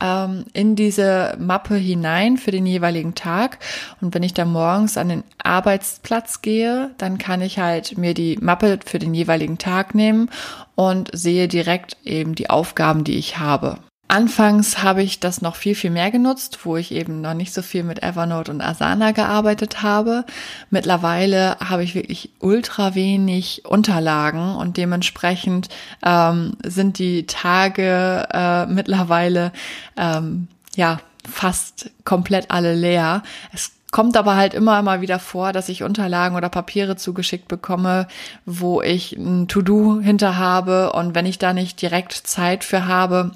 ähm, 0.00 0.44
in 0.52 0.76
diese 0.76 1.36
Mappe 1.38 1.76
hinein 1.76 2.36
für 2.36 2.50
den 2.50 2.66
jeweiligen 2.66 3.14
Tag. 3.14 3.58
Und 4.00 4.14
wenn 4.14 4.22
ich 4.22 4.34
dann 4.34 4.52
morgens 4.52 4.96
an 4.96 5.08
den 5.08 5.24
Arbeitsplatz 5.42 6.42
gehe, 6.42 6.90
dann 6.98 7.18
kann 7.18 7.42
ich 7.42 7.58
halt 7.58 7.98
mir 7.98 8.14
die 8.14 8.38
Mappe 8.40 8.78
für 8.84 8.98
den 8.98 9.14
jeweiligen 9.14 9.58
Tag 9.58 9.94
nehmen 9.94 10.30
und 10.74 11.10
sehe 11.12 11.48
direkt 11.48 11.96
eben 12.04 12.34
die 12.34 12.50
Aufgaben, 12.50 13.04
die 13.04 13.18
ich 13.18 13.38
habe. 13.38 13.78
Anfangs 14.10 14.82
habe 14.82 15.04
ich 15.04 15.20
das 15.20 15.40
noch 15.40 15.54
viel, 15.54 15.76
viel 15.76 15.92
mehr 15.92 16.10
genutzt, 16.10 16.64
wo 16.64 16.76
ich 16.76 16.90
eben 16.90 17.20
noch 17.20 17.34
nicht 17.34 17.54
so 17.54 17.62
viel 17.62 17.84
mit 17.84 18.02
Evernote 18.02 18.50
und 18.50 18.60
Asana 18.60 19.12
gearbeitet 19.12 19.84
habe. 19.84 20.24
Mittlerweile 20.68 21.56
habe 21.60 21.84
ich 21.84 21.94
wirklich 21.94 22.30
ultra 22.40 22.96
wenig 22.96 23.66
Unterlagen 23.66 24.56
und 24.56 24.76
dementsprechend 24.76 25.68
ähm, 26.04 26.56
sind 26.64 26.98
die 26.98 27.26
Tage 27.26 28.26
äh, 28.32 28.66
mittlerweile 28.66 29.52
ähm, 29.96 30.48
ja 30.74 30.98
fast 31.24 31.92
komplett 32.04 32.50
alle 32.50 32.74
leer. 32.74 33.22
Es 33.52 33.70
kommt 33.92 34.16
aber 34.16 34.34
halt 34.34 34.54
immer 34.54 34.82
mal 34.82 35.02
wieder 35.02 35.20
vor, 35.20 35.52
dass 35.52 35.68
ich 35.68 35.84
Unterlagen 35.84 36.34
oder 36.34 36.48
Papiere 36.48 36.96
zugeschickt 36.96 37.46
bekomme, 37.46 38.08
wo 38.44 38.82
ich 38.82 39.12
ein 39.12 39.46
To-Do 39.46 40.00
hinter 40.00 40.36
habe 40.36 40.94
und 40.94 41.14
wenn 41.14 41.26
ich 41.26 41.38
da 41.38 41.52
nicht 41.52 41.80
direkt 41.80 42.12
Zeit 42.12 42.64
für 42.64 42.88
habe, 42.88 43.30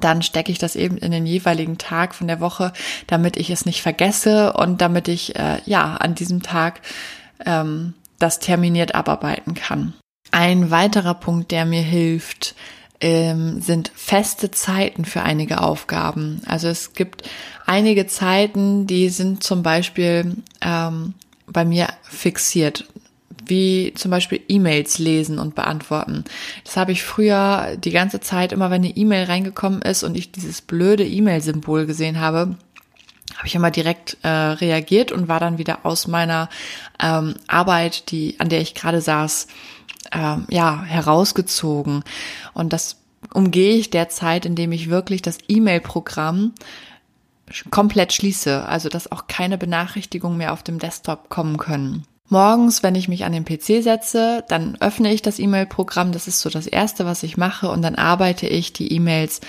dann 0.00 0.22
stecke 0.22 0.50
ich 0.50 0.58
das 0.58 0.76
eben 0.76 0.96
in 0.98 1.12
den 1.12 1.26
jeweiligen 1.26 1.78
Tag 1.78 2.14
von 2.14 2.26
der 2.26 2.40
Woche, 2.40 2.72
damit 3.06 3.36
ich 3.36 3.50
es 3.50 3.66
nicht 3.66 3.82
vergesse 3.82 4.52
und 4.54 4.80
damit 4.80 5.08
ich 5.08 5.36
äh, 5.36 5.60
ja 5.64 5.94
an 5.94 6.14
diesem 6.14 6.42
Tag 6.42 6.80
ähm, 7.44 7.94
das 8.18 8.38
terminiert 8.38 8.94
abarbeiten 8.94 9.54
kann. 9.54 9.94
Ein 10.30 10.70
weiterer 10.70 11.14
Punkt, 11.14 11.50
der 11.50 11.64
mir 11.64 11.82
hilft, 11.82 12.54
ähm, 13.00 13.60
sind 13.60 13.92
feste 13.94 14.50
Zeiten 14.50 15.04
für 15.04 15.22
einige 15.22 15.60
Aufgaben. 15.60 16.40
Also 16.46 16.68
es 16.68 16.94
gibt 16.94 17.28
einige 17.66 18.06
Zeiten, 18.06 18.86
die 18.86 19.10
sind 19.10 19.42
zum 19.42 19.62
Beispiel 19.62 20.36
ähm, 20.60 21.14
bei 21.46 21.64
mir 21.64 21.88
fixiert 22.02 22.86
wie 23.46 23.92
zum 23.94 24.10
Beispiel 24.10 24.40
E-Mails 24.48 24.98
lesen 24.98 25.38
und 25.38 25.54
beantworten. 25.54 26.24
Das 26.64 26.76
habe 26.76 26.92
ich 26.92 27.02
früher 27.02 27.76
die 27.76 27.90
ganze 27.90 28.20
Zeit, 28.20 28.52
immer 28.52 28.70
wenn 28.70 28.84
eine 28.84 28.96
E-Mail 28.96 29.24
reingekommen 29.24 29.82
ist 29.82 30.02
und 30.02 30.16
ich 30.16 30.32
dieses 30.32 30.60
blöde 30.60 31.06
E-Mail-Symbol 31.06 31.86
gesehen 31.86 32.20
habe, 32.20 32.56
habe 33.36 33.46
ich 33.46 33.54
immer 33.54 33.70
direkt 33.70 34.18
äh, 34.22 34.28
reagiert 34.28 35.12
und 35.12 35.28
war 35.28 35.40
dann 35.40 35.58
wieder 35.58 35.84
aus 35.84 36.06
meiner 36.06 36.48
ähm, 37.02 37.34
Arbeit, 37.46 38.10
die 38.10 38.38
an 38.38 38.48
der 38.48 38.60
ich 38.60 38.74
gerade 38.74 39.00
saß, 39.00 39.48
ähm, 40.12 40.46
ja 40.50 40.82
herausgezogen. 40.82 42.04
Und 42.52 42.72
das 42.72 42.96
umgehe 43.32 43.76
ich 43.76 43.90
derzeit, 43.90 44.46
indem 44.46 44.72
ich 44.72 44.90
wirklich 44.90 45.22
das 45.22 45.38
E-Mail-Programm 45.48 46.52
komplett 47.70 48.12
schließe, 48.12 48.66
also 48.66 48.88
dass 48.88 49.10
auch 49.10 49.26
keine 49.26 49.58
Benachrichtigungen 49.58 50.38
mehr 50.38 50.52
auf 50.52 50.62
dem 50.62 50.78
Desktop 50.78 51.28
kommen 51.28 51.58
können. 51.58 52.04
Morgens, 52.30 52.82
wenn 52.82 52.94
ich 52.94 53.08
mich 53.08 53.24
an 53.24 53.32
den 53.32 53.44
PC 53.44 53.82
setze, 53.82 54.44
dann 54.48 54.76
öffne 54.80 55.12
ich 55.12 55.20
das 55.20 55.38
E-Mail-Programm. 55.38 56.12
Das 56.12 56.26
ist 56.26 56.40
so 56.40 56.48
das 56.48 56.66
Erste, 56.66 57.04
was 57.04 57.22
ich 57.22 57.36
mache. 57.36 57.68
Und 57.68 57.82
dann 57.82 57.96
arbeite 57.96 58.46
ich 58.46 58.72
die 58.72 58.92
E-Mails 58.92 59.40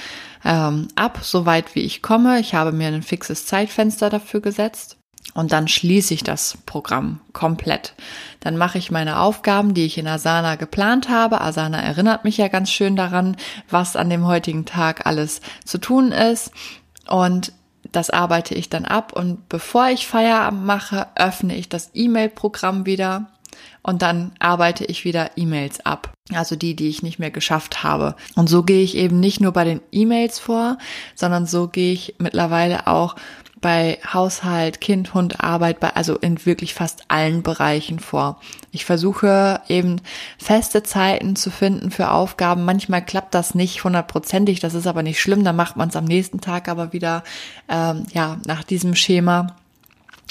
ähm, 0.44 0.90
ab, 0.96 1.20
soweit 1.22 1.74
wie 1.76 1.82
ich 1.82 2.02
komme. 2.02 2.40
Ich 2.40 2.54
habe 2.54 2.74
mir 2.74 2.90
ein 2.90 3.02
fixes 3.02 3.46
Zeitfenster 3.46 4.10
dafür 4.10 4.42
gesetzt. 4.42 4.98
Und 5.34 5.52
dann 5.52 5.68
schließe 5.68 6.14
ich 6.14 6.24
das 6.24 6.58
Programm 6.66 7.22
komplett. 7.34 7.96
Dann 8.42 8.58
mache 8.58 8.78
ich 8.78 8.92
meine 8.92 9.20
Aufgaben, 9.20 9.74
die 9.74 9.86
ich 9.86 9.98
in 9.98 10.08
Asana 10.08 10.56
geplant 10.56 11.10
habe. 11.10 11.42
Asana 11.42 11.82
erinnert 11.82 12.26
mich 12.26 12.38
ja 12.38 12.48
ganz 12.48 12.70
schön 12.70 12.96
daran, 12.96 13.36
was 13.70 13.96
an 13.96 14.10
dem 14.10 14.28
heutigen 14.28 14.66
Tag 14.66 15.06
alles 15.06 15.42
zu 15.64 15.78
tun 15.78 16.12
ist. 16.12 16.52
Und 17.08 17.54
das 17.96 18.10
arbeite 18.10 18.56
ich 18.56 18.70
dann 18.70 18.86
ab 18.86 19.14
und 19.14 19.48
bevor 19.50 19.90
ich 19.90 20.08
Feierabend 20.08 20.66
mache, 20.66 21.08
öffne 21.16 21.56
ich 21.56 21.70
das 21.70 21.92
E-Mail-Programm 21.94 22.86
wieder 22.86 23.28
und 23.84 24.02
dann 24.02 24.32
arbeite 24.40 24.84
ich 24.86 25.06
wieder 25.06 25.32
E-Mails 25.38 25.86
ab. 25.86 26.12
Also 26.34 26.56
die, 26.56 26.76
die 26.76 26.90
ich 26.90 27.04
nicht 27.04 27.20
mehr 27.20 27.30
geschafft 27.30 27.84
habe. 27.84 28.16
Und 28.36 28.50
so 28.50 28.64
gehe 28.64 28.84
ich 28.84 28.98
eben 28.98 29.20
nicht 29.20 29.42
nur 29.42 29.52
bei 29.52 29.64
den 29.64 29.80
E-Mails 29.92 30.40
vor, 30.40 30.80
sondern 31.14 31.46
so 31.46 31.68
gehe 31.68 31.94
ich 31.94 32.16
mittlerweile 32.18 32.88
auch 32.88 33.16
bei 33.66 33.98
Haushalt, 34.14 34.80
Kind, 34.80 35.16
Hund, 35.16 35.44
Arbeit, 35.44 35.80
bei, 35.80 35.90
also 35.96 36.16
in 36.20 36.46
wirklich 36.46 36.76
fast 36.76 37.06
allen 37.08 37.42
Bereichen 37.42 37.98
vor. 37.98 38.40
Ich 38.72 38.86
versuche 38.86 39.60
eben 39.68 40.02
feste 40.38 40.84
Zeiten 40.84 41.36
zu 41.36 41.50
finden 41.50 41.90
für 41.90 42.12
Aufgaben. 42.12 42.64
Manchmal 42.64 43.04
klappt 43.04 43.34
das 43.34 43.56
nicht 43.56 43.84
hundertprozentig, 43.84 44.60
das 44.60 44.76
ist 44.76 44.86
aber 44.86 45.02
nicht 45.02 45.20
schlimm, 45.20 45.44
dann 45.44 45.56
macht 45.56 45.78
man 45.78 45.90
es 45.90 45.96
am 45.96 46.06
nächsten 46.06 46.42
Tag 46.42 46.70
aber 46.70 46.94
wieder 46.94 47.24
ähm, 47.68 48.04
ja 48.14 48.38
nach 48.46 48.64
diesem 48.64 48.94
Schema. 48.94 49.56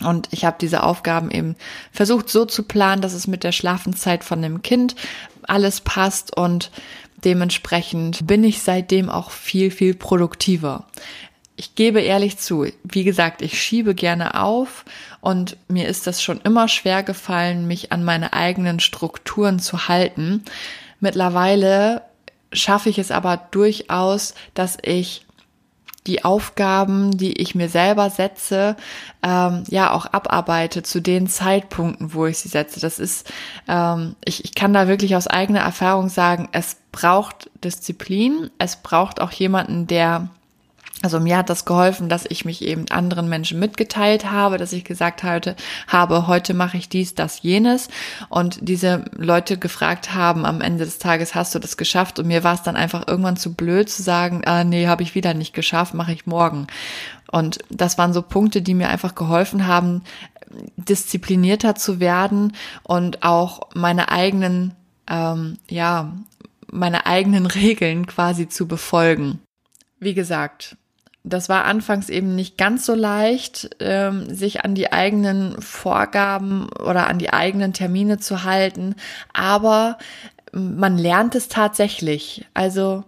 Und 0.04 0.28
ich 0.30 0.44
habe 0.44 0.58
diese 0.60 0.84
Aufgaben 0.84 1.32
eben 1.32 1.56
versucht 1.90 2.28
so 2.28 2.44
zu 2.44 2.62
planen, 2.62 3.02
dass 3.02 3.14
es 3.14 3.26
mit 3.26 3.42
der 3.42 3.50
Schlafenszeit 3.50 4.22
von 4.22 4.42
dem 4.42 4.62
Kind 4.62 4.94
alles 5.42 5.80
passt 5.80 6.36
und 6.36 6.70
dementsprechend 7.24 8.28
bin 8.28 8.44
ich 8.44 8.62
seitdem 8.62 9.10
auch 9.10 9.32
viel, 9.32 9.72
viel 9.72 9.94
produktiver 9.94 10.86
ich 11.56 11.74
gebe 11.74 12.00
ehrlich 12.00 12.38
zu, 12.38 12.66
wie 12.82 13.04
gesagt, 13.04 13.42
ich 13.42 13.60
schiebe 13.60 13.94
gerne 13.94 14.40
auf 14.40 14.84
und 15.20 15.56
mir 15.68 15.88
ist 15.88 16.06
das 16.06 16.22
schon 16.22 16.40
immer 16.40 16.68
schwer 16.68 17.02
gefallen, 17.02 17.66
mich 17.66 17.92
an 17.92 18.04
meine 18.04 18.32
eigenen 18.32 18.80
Strukturen 18.80 19.60
zu 19.60 19.88
halten. 19.88 20.44
Mittlerweile 21.00 22.02
schaffe 22.52 22.88
ich 22.88 22.98
es 22.98 23.10
aber 23.10 23.36
durchaus, 23.50 24.34
dass 24.54 24.78
ich 24.82 25.24
die 26.06 26.24
Aufgaben, 26.24 27.16
die 27.16 27.40
ich 27.40 27.54
mir 27.54 27.68
selber 27.68 28.10
setze, 28.10 28.76
ähm, 29.22 29.64
ja 29.68 29.92
auch 29.92 30.06
abarbeite 30.06 30.82
zu 30.82 31.00
den 31.00 31.28
Zeitpunkten, 31.28 32.12
wo 32.12 32.26
ich 32.26 32.38
sie 32.38 32.48
setze. 32.48 32.78
Das 32.80 32.98
ist, 32.98 33.32
ähm, 33.68 34.14
ich, 34.24 34.44
ich 34.44 34.54
kann 34.54 34.74
da 34.74 34.86
wirklich 34.86 35.16
aus 35.16 35.26
eigener 35.26 35.60
Erfahrung 35.60 36.10
sagen, 36.10 36.48
es 36.52 36.76
braucht 36.92 37.50
Disziplin, 37.62 38.50
es 38.58 38.76
braucht 38.76 39.20
auch 39.20 39.32
jemanden, 39.32 39.86
der 39.86 40.28
also 41.02 41.20
mir 41.20 41.36
hat 41.36 41.50
das 41.50 41.64
geholfen, 41.64 42.08
dass 42.08 42.24
ich 42.26 42.44
mich 42.44 42.62
eben 42.62 42.86
anderen 42.90 43.28
Menschen 43.28 43.58
mitgeteilt 43.58 44.30
habe, 44.30 44.56
dass 44.56 44.72
ich 44.72 44.84
gesagt 44.84 45.22
hatte, 45.22 45.54
habe, 45.86 46.26
heute 46.28 46.54
mache 46.54 46.78
ich 46.78 46.88
dies, 46.88 47.14
das, 47.14 47.42
jenes 47.42 47.88
und 48.30 48.58
diese 48.62 49.04
Leute 49.16 49.58
gefragt 49.58 50.14
haben 50.14 50.46
am 50.46 50.60
Ende 50.60 50.84
des 50.84 50.98
Tages, 50.98 51.34
hast 51.34 51.54
du 51.54 51.58
das 51.58 51.76
geschafft? 51.76 52.18
Und 52.18 52.28
mir 52.28 52.42
war 52.42 52.54
es 52.54 52.62
dann 52.62 52.76
einfach 52.76 53.06
irgendwann 53.06 53.36
zu 53.36 53.54
blöd 53.54 53.90
zu 53.90 54.02
sagen, 54.02 54.42
ah, 54.46 54.64
nee, 54.64 54.86
habe 54.86 55.02
ich 55.02 55.14
wieder 55.14 55.34
nicht 55.34 55.52
geschafft, 55.52 55.94
mache 55.94 56.12
ich 56.12 56.26
morgen. 56.26 56.68
Und 57.30 57.58
das 57.68 57.98
waren 57.98 58.12
so 58.12 58.22
Punkte, 58.22 58.62
die 58.62 58.74
mir 58.74 58.88
einfach 58.88 59.14
geholfen 59.14 59.66
haben, 59.66 60.04
disziplinierter 60.76 61.74
zu 61.74 62.00
werden 62.00 62.54
und 62.82 63.24
auch 63.24 63.68
meine 63.74 64.10
eigenen, 64.10 64.74
ähm, 65.10 65.58
ja, 65.68 66.12
meine 66.70 67.06
eigenen 67.06 67.46
Regeln 67.46 68.06
quasi 68.06 68.48
zu 68.48 68.68
befolgen. 68.68 69.40
Wie 69.98 70.14
gesagt, 70.14 70.76
das 71.24 71.48
war 71.48 71.64
anfangs 71.64 72.10
eben 72.10 72.36
nicht 72.36 72.58
ganz 72.58 72.84
so 72.84 72.94
leicht, 72.94 73.70
ähm, 73.80 74.32
sich 74.32 74.62
an 74.62 74.74
die 74.74 74.92
eigenen 74.92 75.60
Vorgaben 75.60 76.68
oder 76.68 77.08
an 77.08 77.18
die 77.18 77.32
eigenen 77.32 77.72
Termine 77.72 78.18
zu 78.18 78.44
halten, 78.44 78.94
aber 79.32 79.98
man 80.52 80.98
lernt 80.98 81.34
es 81.34 81.48
tatsächlich. 81.48 82.44
Also 82.52 83.04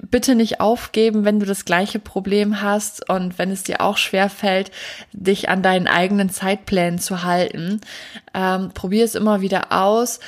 bitte 0.00 0.34
nicht 0.36 0.60
aufgeben, 0.60 1.24
wenn 1.24 1.40
du 1.40 1.44
das 1.44 1.64
gleiche 1.64 1.98
Problem 1.98 2.62
hast 2.62 3.08
und 3.10 3.38
wenn 3.38 3.50
es 3.50 3.64
dir 3.64 3.80
auch 3.80 3.96
schwer 3.96 4.30
fällt, 4.30 4.70
dich 5.12 5.48
an 5.48 5.62
deinen 5.62 5.88
eigenen 5.88 6.30
Zeitplänen 6.30 6.98
zu 6.98 7.24
halten. 7.24 7.80
Ähm, 8.34 8.70
probier 8.72 9.04
es 9.04 9.16
immer 9.16 9.40
wieder 9.40 9.72
aus 9.72 10.20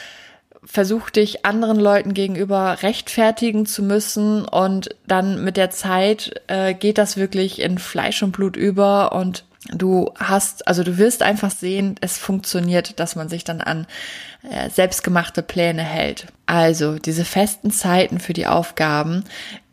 versuch 0.66 1.10
dich 1.10 1.44
anderen 1.44 1.78
Leuten 1.78 2.14
gegenüber 2.14 2.78
rechtfertigen 2.82 3.66
zu 3.66 3.82
müssen 3.82 4.44
und 4.44 4.90
dann 5.06 5.44
mit 5.44 5.56
der 5.56 5.70
Zeit 5.70 6.40
äh, 6.46 6.74
geht 6.74 6.98
das 6.98 7.16
wirklich 7.16 7.60
in 7.60 7.78
Fleisch 7.78 8.22
und 8.22 8.32
Blut 8.32 8.56
über 8.56 9.12
und 9.12 9.44
du 9.70 10.12
hast, 10.18 10.66
also 10.68 10.82
du 10.82 10.98
wirst 10.98 11.22
einfach 11.22 11.50
sehen, 11.50 11.96
es 12.00 12.18
funktioniert, 12.18 12.98
dass 13.00 13.16
man 13.16 13.28
sich 13.28 13.44
dann 13.44 13.60
an 13.60 13.86
äh, 14.42 14.68
selbstgemachte 14.68 15.42
Pläne 15.42 15.82
hält. 15.82 16.26
Also 16.46 16.98
diese 16.98 17.24
festen 17.24 17.70
Zeiten 17.70 18.20
für 18.20 18.34
die 18.34 18.46
Aufgaben, 18.46 19.24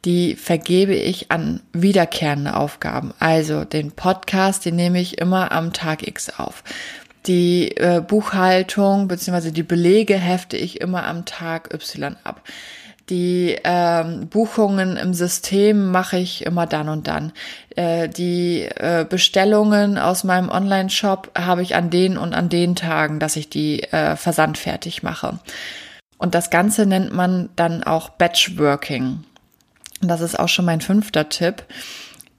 die 0.05 0.35
vergebe 0.35 0.95
ich 0.95 1.31
an 1.31 1.61
wiederkehrende 1.73 2.55
Aufgaben. 2.55 3.13
Also 3.19 3.65
den 3.65 3.91
Podcast, 3.91 4.65
den 4.65 4.75
nehme 4.75 4.99
ich 4.99 5.19
immer 5.19 5.51
am 5.51 5.73
Tag 5.73 6.07
X 6.07 6.39
auf. 6.39 6.63
Die 7.27 7.77
äh, 7.77 8.01
Buchhaltung 8.01 9.07
bzw. 9.07 9.51
die 9.51 9.63
Belege 9.63 10.15
hefte 10.15 10.57
ich 10.57 10.81
immer 10.81 11.05
am 11.05 11.25
Tag 11.25 11.73
Y 11.73 12.15
ab. 12.23 12.41
Die 13.09 13.57
ähm, 13.63 14.29
Buchungen 14.29 14.95
im 14.95 15.13
System 15.13 15.91
mache 15.91 16.17
ich 16.17 16.45
immer 16.45 16.65
dann 16.65 16.87
und 16.87 17.07
dann. 17.07 17.33
Äh, 17.75 18.07
die 18.07 18.61
äh, 18.63 19.05
Bestellungen 19.07 19.97
aus 19.97 20.23
meinem 20.23 20.49
Online-Shop 20.49 21.31
habe 21.37 21.61
ich 21.61 21.75
an 21.75 21.89
den 21.89 22.17
und 22.17 22.33
an 22.33 22.47
den 22.47 22.75
Tagen, 22.75 23.19
dass 23.19 23.35
ich 23.35 23.49
die 23.49 23.83
äh, 23.83 24.15
versandfertig 24.15 25.03
mache. 25.03 25.39
Und 26.17 26.35
das 26.35 26.49
Ganze 26.51 26.85
nennt 26.85 27.11
man 27.13 27.49
dann 27.55 27.83
auch 27.83 28.09
Batchworking. 28.09 29.25
Das 30.01 30.21
ist 30.21 30.39
auch 30.39 30.49
schon 30.49 30.65
mein 30.65 30.81
fünfter 30.81 31.29
Tipp. 31.29 31.65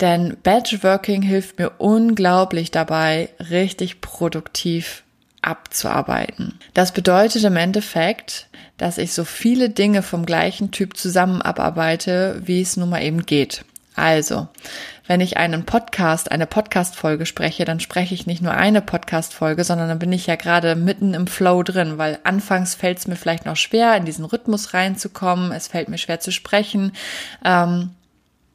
Denn 0.02 0.36
Batchworking 0.42 1.22
hilft 1.22 1.60
mir 1.60 1.70
unglaublich 1.78 2.72
dabei, 2.72 3.28
richtig 3.38 4.00
produktiv 4.00 5.04
abzuarbeiten. 5.42 6.58
Das 6.74 6.92
bedeutet 6.92 7.44
im 7.44 7.56
Endeffekt, 7.56 8.48
dass 8.78 8.98
ich 8.98 9.14
so 9.14 9.24
viele 9.24 9.70
Dinge 9.70 10.02
vom 10.02 10.26
gleichen 10.26 10.72
Typ 10.72 10.96
zusammen 10.96 11.40
abarbeite, 11.40 12.42
wie 12.44 12.60
es 12.60 12.76
nun 12.76 12.90
mal 12.90 13.02
eben 13.04 13.26
geht. 13.26 13.64
Also, 13.94 14.48
wenn 15.06 15.20
ich 15.20 15.36
einen 15.36 15.66
Podcast, 15.66 16.32
eine 16.32 16.46
Podcast-Folge 16.48 17.24
spreche, 17.24 17.64
dann 17.64 17.78
spreche 17.78 18.14
ich 18.14 18.26
nicht 18.26 18.42
nur 18.42 18.54
eine 18.54 18.82
Podcast-Folge, 18.82 19.62
sondern 19.62 19.88
dann 19.88 20.00
bin 20.00 20.12
ich 20.12 20.26
ja 20.26 20.34
gerade 20.34 20.74
mitten 20.74 21.14
im 21.14 21.28
Flow 21.28 21.62
drin, 21.62 21.96
weil 21.96 22.18
anfangs 22.24 22.74
fällt 22.74 22.98
es 22.98 23.06
mir 23.06 23.16
vielleicht 23.16 23.46
noch 23.46 23.56
schwer, 23.56 23.96
in 23.96 24.04
diesen 24.04 24.24
Rhythmus 24.24 24.74
reinzukommen. 24.74 25.52
Es 25.52 25.68
fällt 25.68 25.88
mir 25.88 25.98
schwer 25.98 26.18
zu 26.18 26.32
sprechen. 26.32 26.90
Ähm, 27.44 27.90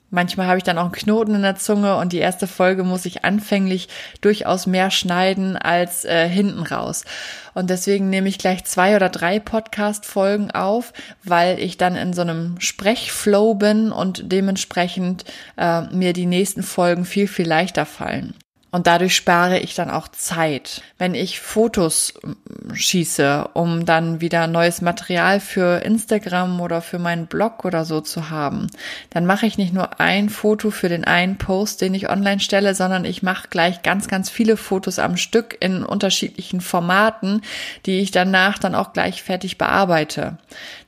Manchmal 0.09 0.47
habe 0.47 0.57
ich 0.57 0.63
dann 0.63 0.77
auch 0.77 0.83
einen 0.83 0.91
Knoten 0.93 1.35
in 1.35 1.41
der 1.41 1.57
Zunge 1.57 1.97
und 1.97 2.13
die 2.13 2.19
erste 2.19 2.47
Folge 2.47 2.83
muss 2.83 3.05
ich 3.05 3.25
anfänglich 3.25 3.89
durchaus 4.21 4.65
mehr 4.65 4.89
schneiden 4.89 5.57
als 5.57 6.05
äh, 6.05 6.29
hinten 6.29 6.63
raus. 6.63 7.03
Und 7.53 7.69
deswegen 7.69 8.09
nehme 8.09 8.29
ich 8.29 8.37
gleich 8.37 8.63
zwei 8.63 8.95
oder 8.95 9.09
drei 9.09 9.39
Podcast-Folgen 9.39 10.51
auf, 10.51 10.93
weil 11.23 11.59
ich 11.59 11.77
dann 11.77 11.95
in 11.95 12.13
so 12.13 12.21
einem 12.21 12.55
Sprechflow 12.59 13.55
bin 13.55 13.91
und 13.91 14.31
dementsprechend 14.31 15.25
äh, 15.57 15.81
mir 15.93 16.13
die 16.13 16.25
nächsten 16.25 16.63
Folgen 16.63 17.03
viel, 17.03 17.27
viel 17.27 17.47
leichter 17.47 17.85
fallen. 17.85 18.33
Und 18.77 18.85
dadurch 18.85 19.15
spare 19.15 19.57
ich 19.57 19.73
dann 19.73 19.89
auch 19.89 20.07
Zeit. 20.07 20.83
Wenn 20.99 21.15
ich 21.15 21.39
Fotos 21.39 22.13
schieße, 22.73 23.49
um 23.53 23.87
dann 23.87 24.21
wieder 24.21 24.45
neues 24.45 24.81
Material 24.81 25.39
für 25.39 25.79
Instagram 25.83 26.61
oder 26.61 26.83
für 26.83 26.99
meinen 26.99 27.25
Blog 27.25 27.65
oder 27.65 27.85
so 27.85 28.01
zu 28.01 28.29
haben, 28.29 28.67
dann 29.09 29.25
mache 29.25 29.47
ich 29.47 29.57
nicht 29.57 29.73
nur 29.73 29.99
ein 29.99 30.29
Foto 30.29 30.69
für 30.69 30.89
den 30.89 31.05
einen 31.05 31.39
Post, 31.39 31.81
den 31.81 31.95
ich 31.95 32.07
online 32.07 32.39
stelle, 32.39 32.75
sondern 32.75 33.03
ich 33.03 33.23
mache 33.23 33.47
gleich 33.49 33.81
ganz, 33.81 34.07
ganz 34.07 34.29
viele 34.29 34.57
Fotos 34.57 34.99
am 34.99 35.17
Stück 35.17 35.57
in 35.59 35.83
unterschiedlichen 35.83 36.61
Formaten, 36.61 37.41
die 37.87 38.01
ich 38.01 38.11
danach 38.11 38.59
dann 38.59 38.75
auch 38.75 38.93
gleich 38.93 39.23
fertig 39.23 39.57
bearbeite. 39.57 40.37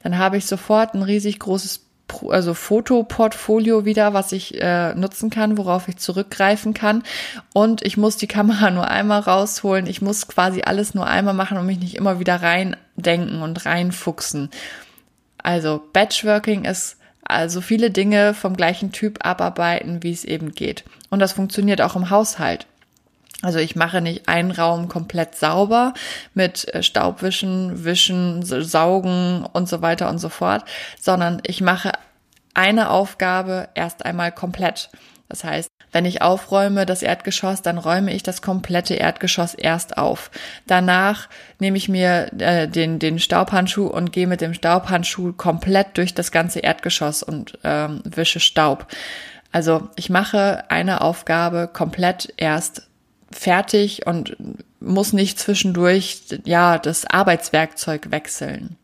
Dann 0.04 0.20
habe 0.20 0.38
ich 0.38 0.46
sofort 0.46 0.94
ein 0.94 1.02
riesig 1.02 1.40
großes 1.40 1.89
also 2.30 2.54
Fotoportfolio 2.54 3.86
wieder, 3.86 4.14
was 4.14 4.32
ich 4.32 4.62
äh, 4.62 4.94
nutzen 4.96 5.30
kann, 5.30 5.58
worauf 5.58 5.88
ich 5.88 5.98
zurückgreifen 5.98 6.74
kann. 6.74 7.04
Und 7.54 7.86
ich 7.86 7.98
muss 7.98 8.18
die 8.18 8.28
Kamera 8.28 8.70
nur 8.72 8.88
einmal 8.90 9.22
rausholen. 9.22 9.88
Ich 9.88 10.02
muss 10.02 10.28
quasi 10.28 10.62
alles 10.64 10.94
nur 10.94 11.08
einmal 11.08 11.34
machen 11.34 11.58
und 11.58 11.66
mich 11.66 11.80
nicht 11.80 11.96
immer 11.96 12.20
wieder 12.20 12.42
reindenken 12.42 13.42
und 13.42 13.66
reinfuchsen. 13.66 14.50
Also 15.38 15.82
Batchworking 15.94 16.66
ist 16.66 16.98
also 17.24 17.62
viele 17.62 17.92
Dinge 17.92 18.34
vom 18.34 18.58
gleichen 18.58 18.92
Typ 18.92 19.26
abarbeiten, 19.26 20.02
wie 20.04 20.12
es 20.12 20.26
eben 20.26 20.52
geht. 20.52 20.84
Und 21.10 21.20
das 21.20 21.34
funktioniert 21.34 21.82
auch 21.82 21.96
im 21.96 22.10
Haushalt. 22.10 22.66
Also 23.42 23.60
ich 23.60 23.76
mache 23.76 24.02
nicht 24.02 24.28
einen 24.28 24.52
Raum 24.52 24.90
komplett 24.90 25.36
sauber 25.36 25.94
mit 26.34 26.68
äh, 26.74 26.84
Staubwischen, 26.84 27.86
Wischen, 27.86 28.44
Saugen 28.44 29.46
und 29.54 29.70
so 29.70 29.82
weiter 29.82 30.10
und 30.10 30.20
so 30.20 30.30
fort, 30.30 30.66
sondern 31.00 31.42
ich 31.46 31.62
mache 31.62 31.94
eine 32.54 32.90
Aufgabe 32.90 33.70
erst 33.76 34.06
einmal 34.06 34.32
komplett. 34.32 34.90
Das 35.30 35.44
heißt, 35.44 35.70
wenn 35.92 36.06
ich 36.06 36.22
aufräume 36.22 36.86
das 36.86 37.02
Erdgeschoss, 37.02 37.62
dann 37.62 37.78
räume 37.78 38.14
ich 38.14 38.24
das 38.24 38.42
komplette 38.42 38.96
Erdgeschoss 38.96 39.54
erst 39.54 39.98
auf. 39.98 40.30
Danach 40.68 41.30
nehme 41.60 41.78
ich 41.78 41.90
mir 41.90 42.32
äh, 42.38 42.68
den, 42.68 43.00
den 43.00 43.20
Staubhandschuh 43.20 43.88
und 43.88 44.12
gehe 44.12 44.28
mit 44.28 44.42
dem 44.42 44.54
Staubhandschuh 44.54 45.34
komplett 45.34 45.98
durch 45.98 46.14
das 46.14 46.32
ganze 46.32 46.60
Erdgeschoss 46.60 47.24
und 47.24 47.58
ähm, 47.64 48.02
wische 48.04 48.40
Staub. 48.40 48.88
Also 49.52 49.90
ich 49.96 50.10
mache 50.10 50.70
eine 50.70 51.02
Aufgabe 51.02 51.70
komplett 51.72 52.34
erst 52.38 52.89
fertig 53.32 54.06
und 54.08 54.36
muss 54.80 55.14
nicht 55.14 55.40
zwischendurch 55.40 56.22
ja 56.46 56.78
das 56.78 57.06
Arbeitswerkzeug 57.06 58.12
wechseln. 58.12 58.78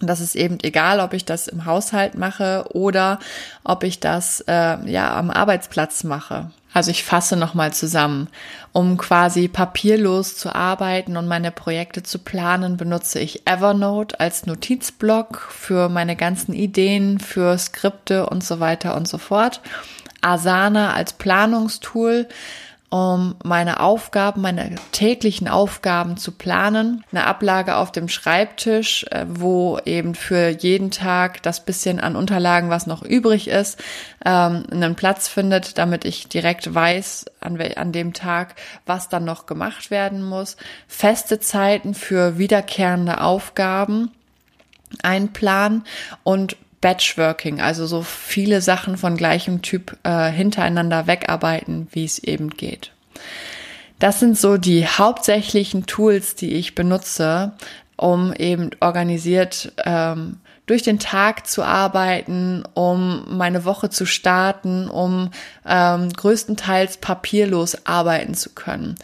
Und 0.00 0.08
das 0.08 0.20
ist 0.20 0.36
eben 0.36 0.58
egal, 0.62 1.00
ob 1.00 1.14
ich 1.14 1.24
das 1.24 1.48
im 1.48 1.64
Haushalt 1.64 2.16
mache 2.16 2.66
oder 2.74 3.18
ob 3.64 3.82
ich 3.82 3.98
das 3.98 4.42
äh, 4.46 4.78
ja 4.90 5.16
am 5.16 5.30
Arbeitsplatz 5.30 6.04
mache. 6.04 6.50
Also 6.74 6.90
ich 6.90 7.04
fasse 7.04 7.36
nochmal 7.36 7.72
zusammen. 7.72 8.28
Um 8.72 8.98
quasi 8.98 9.48
papierlos 9.48 10.36
zu 10.36 10.54
arbeiten 10.54 11.16
und 11.16 11.26
meine 11.26 11.50
Projekte 11.50 12.02
zu 12.02 12.18
planen, 12.18 12.76
benutze 12.76 13.18
ich 13.18 13.46
Evernote 13.48 14.20
als 14.20 14.44
Notizblock 14.44 15.40
für 15.50 15.88
meine 15.88 16.16
ganzen 16.16 16.52
Ideen, 16.52 17.18
für 17.18 17.56
Skripte 17.56 18.26
und 18.28 18.44
so 18.44 18.60
weiter 18.60 18.94
und 18.94 19.08
so 19.08 19.16
fort. 19.16 19.62
Asana 20.20 20.92
als 20.92 21.14
Planungstool 21.14 22.28
um 22.88 23.34
meine 23.42 23.80
Aufgaben, 23.80 24.40
meine 24.40 24.76
täglichen 24.92 25.48
Aufgaben 25.48 26.16
zu 26.16 26.32
planen. 26.32 27.04
Eine 27.10 27.26
Ablage 27.26 27.76
auf 27.76 27.90
dem 27.90 28.08
Schreibtisch, 28.08 29.04
äh, 29.10 29.26
wo 29.28 29.78
eben 29.84 30.14
für 30.14 30.48
jeden 30.48 30.90
Tag 30.90 31.42
das 31.42 31.64
bisschen 31.64 31.98
an 31.98 32.14
Unterlagen, 32.14 32.70
was 32.70 32.86
noch 32.86 33.02
übrig 33.02 33.48
ist, 33.48 33.82
ähm, 34.24 34.64
einen 34.70 34.94
Platz 34.94 35.28
findet, 35.28 35.78
damit 35.78 36.04
ich 36.04 36.28
direkt 36.28 36.72
weiß, 36.72 37.26
an, 37.40 37.60
an 37.60 37.92
dem 37.92 38.12
Tag, 38.12 38.54
was 38.86 39.08
dann 39.08 39.24
noch 39.24 39.46
gemacht 39.46 39.90
werden 39.90 40.22
muss. 40.22 40.56
Feste 40.86 41.40
Zeiten 41.40 41.94
für 41.94 42.38
wiederkehrende 42.38 43.20
Aufgaben 43.20 44.12
einplanen 45.02 45.84
und 46.22 46.56
Batchworking, 46.80 47.60
also 47.60 47.86
so 47.86 48.02
viele 48.02 48.60
Sachen 48.60 48.96
von 48.96 49.16
gleichem 49.16 49.62
Typ 49.62 49.96
äh, 50.02 50.30
hintereinander 50.30 51.06
wegarbeiten, 51.06 51.88
wie 51.92 52.04
es 52.04 52.18
eben 52.18 52.50
geht. 52.50 52.92
Das 53.98 54.20
sind 54.20 54.36
so 54.36 54.58
die 54.58 54.86
hauptsächlichen 54.86 55.86
Tools, 55.86 56.34
die 56.34 56.54
ich 56.54 56.74
benutze, 56.74 57.52
um 57.96 58.32
eben 58.34 58.70
organisiert 58.80 59.72
ähm, 59.84 60.38
durch 60.66 60.82
den 60.82 60.98
Tag 60.98 61.46
zu 61.46 61.62
arbeiten, 61.62 62.64
um 62.74 63.24
meine 63.36 63.64
Woche 63.64 63.88
zu 63.88 64.04
starten, 64.04 64.88
um 64.88 65.30
ähm, 65.64 66.10
größtenteils 66.10 66.98
papierlos 66.98 67.86
arbeiten 67.86 68.34
zu 68.34 68.50
können. 68.50 68.96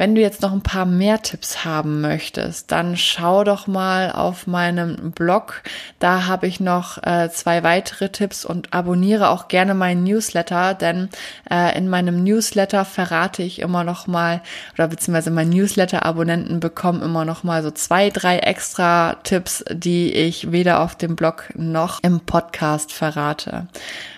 Wenn 0.00 0.14
du 0.14 0.22
jetzt 0.22 0.40
noch 0.40 0.52
ein 0.52 0.62
paar 0.62 0.86
mehr 0.86 1.20
Tipps 1.20 1.62
haben 1.66 2.00
möchtest, 2.00 2.72
dann 2.72 2.96
schau 2.96 3.44
doch 3.44 3.66
mal 3.66 4.10
auf 4.10 4.46
meinem 4.46 5.12
Blog. 5.12 5.62
Da 5.98 6.24
habe 6.26 6.46
ich 6.46 6.58
noch 6.58 6.96
äh, 7.02 7.28
zwei 7.30 7.62
weitere 7.64 8.08
Tipps 8.08 8.46
und 8.46 8.72
abonniere 8.72 9.28
auch 9.28 9.48
gerne 9.48 9.74
meinen 9.74 10.04
Newsletter, 10.04 10.72
denn 10.72 11.10
äh, 11.50 11.76
in 11.76 11.90
meinem 11.90 12.24
Newsletter 12.24 12.86
verrate 12.86 13.42
ich 13.42 13.58
immer 13.58 13.84
noch 13.84 14.06
mal 14.06 14.40
oder 14.72 14.88
beziehungsweise 14.88 15.30
meine 15.30 15.50
Newsletter-Abonnenten 15.50 16.60
bekommen 16.60 17.02
immer 17.02 17.26
noch 17.26 17.44
mal 17.44 17.62
so 17.62 17.70
zwei, 17.70 18.08
drei 18.08 18.38
extra 18.38 19.16
Tipps, 19.22 19.62
die 19.70 20.14
ich 20.14 20.50
weder 20.50 20.80
auf 20.80 20.94
dem 20.94 21.14
Blog 21.14 21.50
noch 21.56 22.02
im 22.02 22.20
Podcast 22.20 22.90
verrate. 22.90 23.66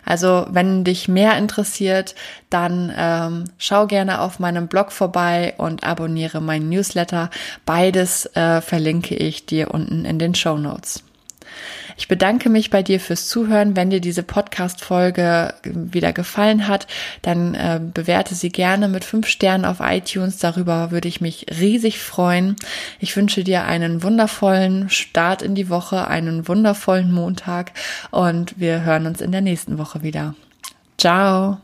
Also 0.04 0.46
wenn 0.50 0.84
dich 0.84 1.08
mehr 1.08 1.36
interessiert, 1.36 2.14
dann 2.50 2.92
ähm, 2.96 3.44
schau 3.58 3.86
gerne 3.86 4.20
auf 4.20 4.38
meinem 4.38 4.68
Blog 4.68 4.92
vorbei 4.92 5.54
und 5.72 5.84
abonniere 5.84 6.40
meinen 6.40 6.68
Newsletter. 6.68 7.30
Beides 7.66 8.26
äh, 8.36 8.60
verlinke 8.60 9.14
ich 9.14 9.46
dir 9.46 9.72
unten 9.72 10.04
in 10.04 10.18
den 10.18 10.34
Show 10.34 10.56
Notes. 10.56 11.02
Ich 11.96 12.08
bedanke 12.08 12.48
mich 12.48 12.70
bei 12.70 12.82
dir 12.82 13.00
fürs 13.00 13.28
Zuhören. 13.28 13.76
Wenn 13.76 13.90
dir 13.90 14.00
diese 14.00 14.22
Podcast-Folge 14.22 15.54
wieder 15.64 16.12
gefallen 16.12 16.66
hat, 16.68 16.86
dann 17.20 17.54
äh, 17.54 17.80
bewerte 17.82 18.34
sie 18.34 18.50
gerne 18.50 18.88
mit 18.88 19.04
fünf 19.04 19.26
Sternen 19.26 19.64
auf 19.64 19.78
iTunes. 19.80 20.38
Darüber 20.38 20.90
würde 20.90 21.08
ich 21.08 21.20
mich 21.20 21.46
riesig 21.60 21.98
freuen. 21.98 22.56
Ich 22.98 23.16
wünsche 23.16 23.44
dir 23.44 23.64
einen 23.64 24.02
wundervollen 24.02 24.88
Start 24.88 25.42
in 25.42 25.54
die 25.54 25.68
Woche, 25.68 26.08
einen 26.08 26.48
wundervollen 26.48 27.12
Montag 27.12 27.72
und 28.10 28.58
wir 28.58 28.82
hören 28.82 29.06
uns 29.06 29.20
in 29.20 29.32
der 29.32 29.42
nächsten 29.42 29.78
Woche 29.78 30.02
wieder. 30.02 30.34
Ciao! 30.98 31.58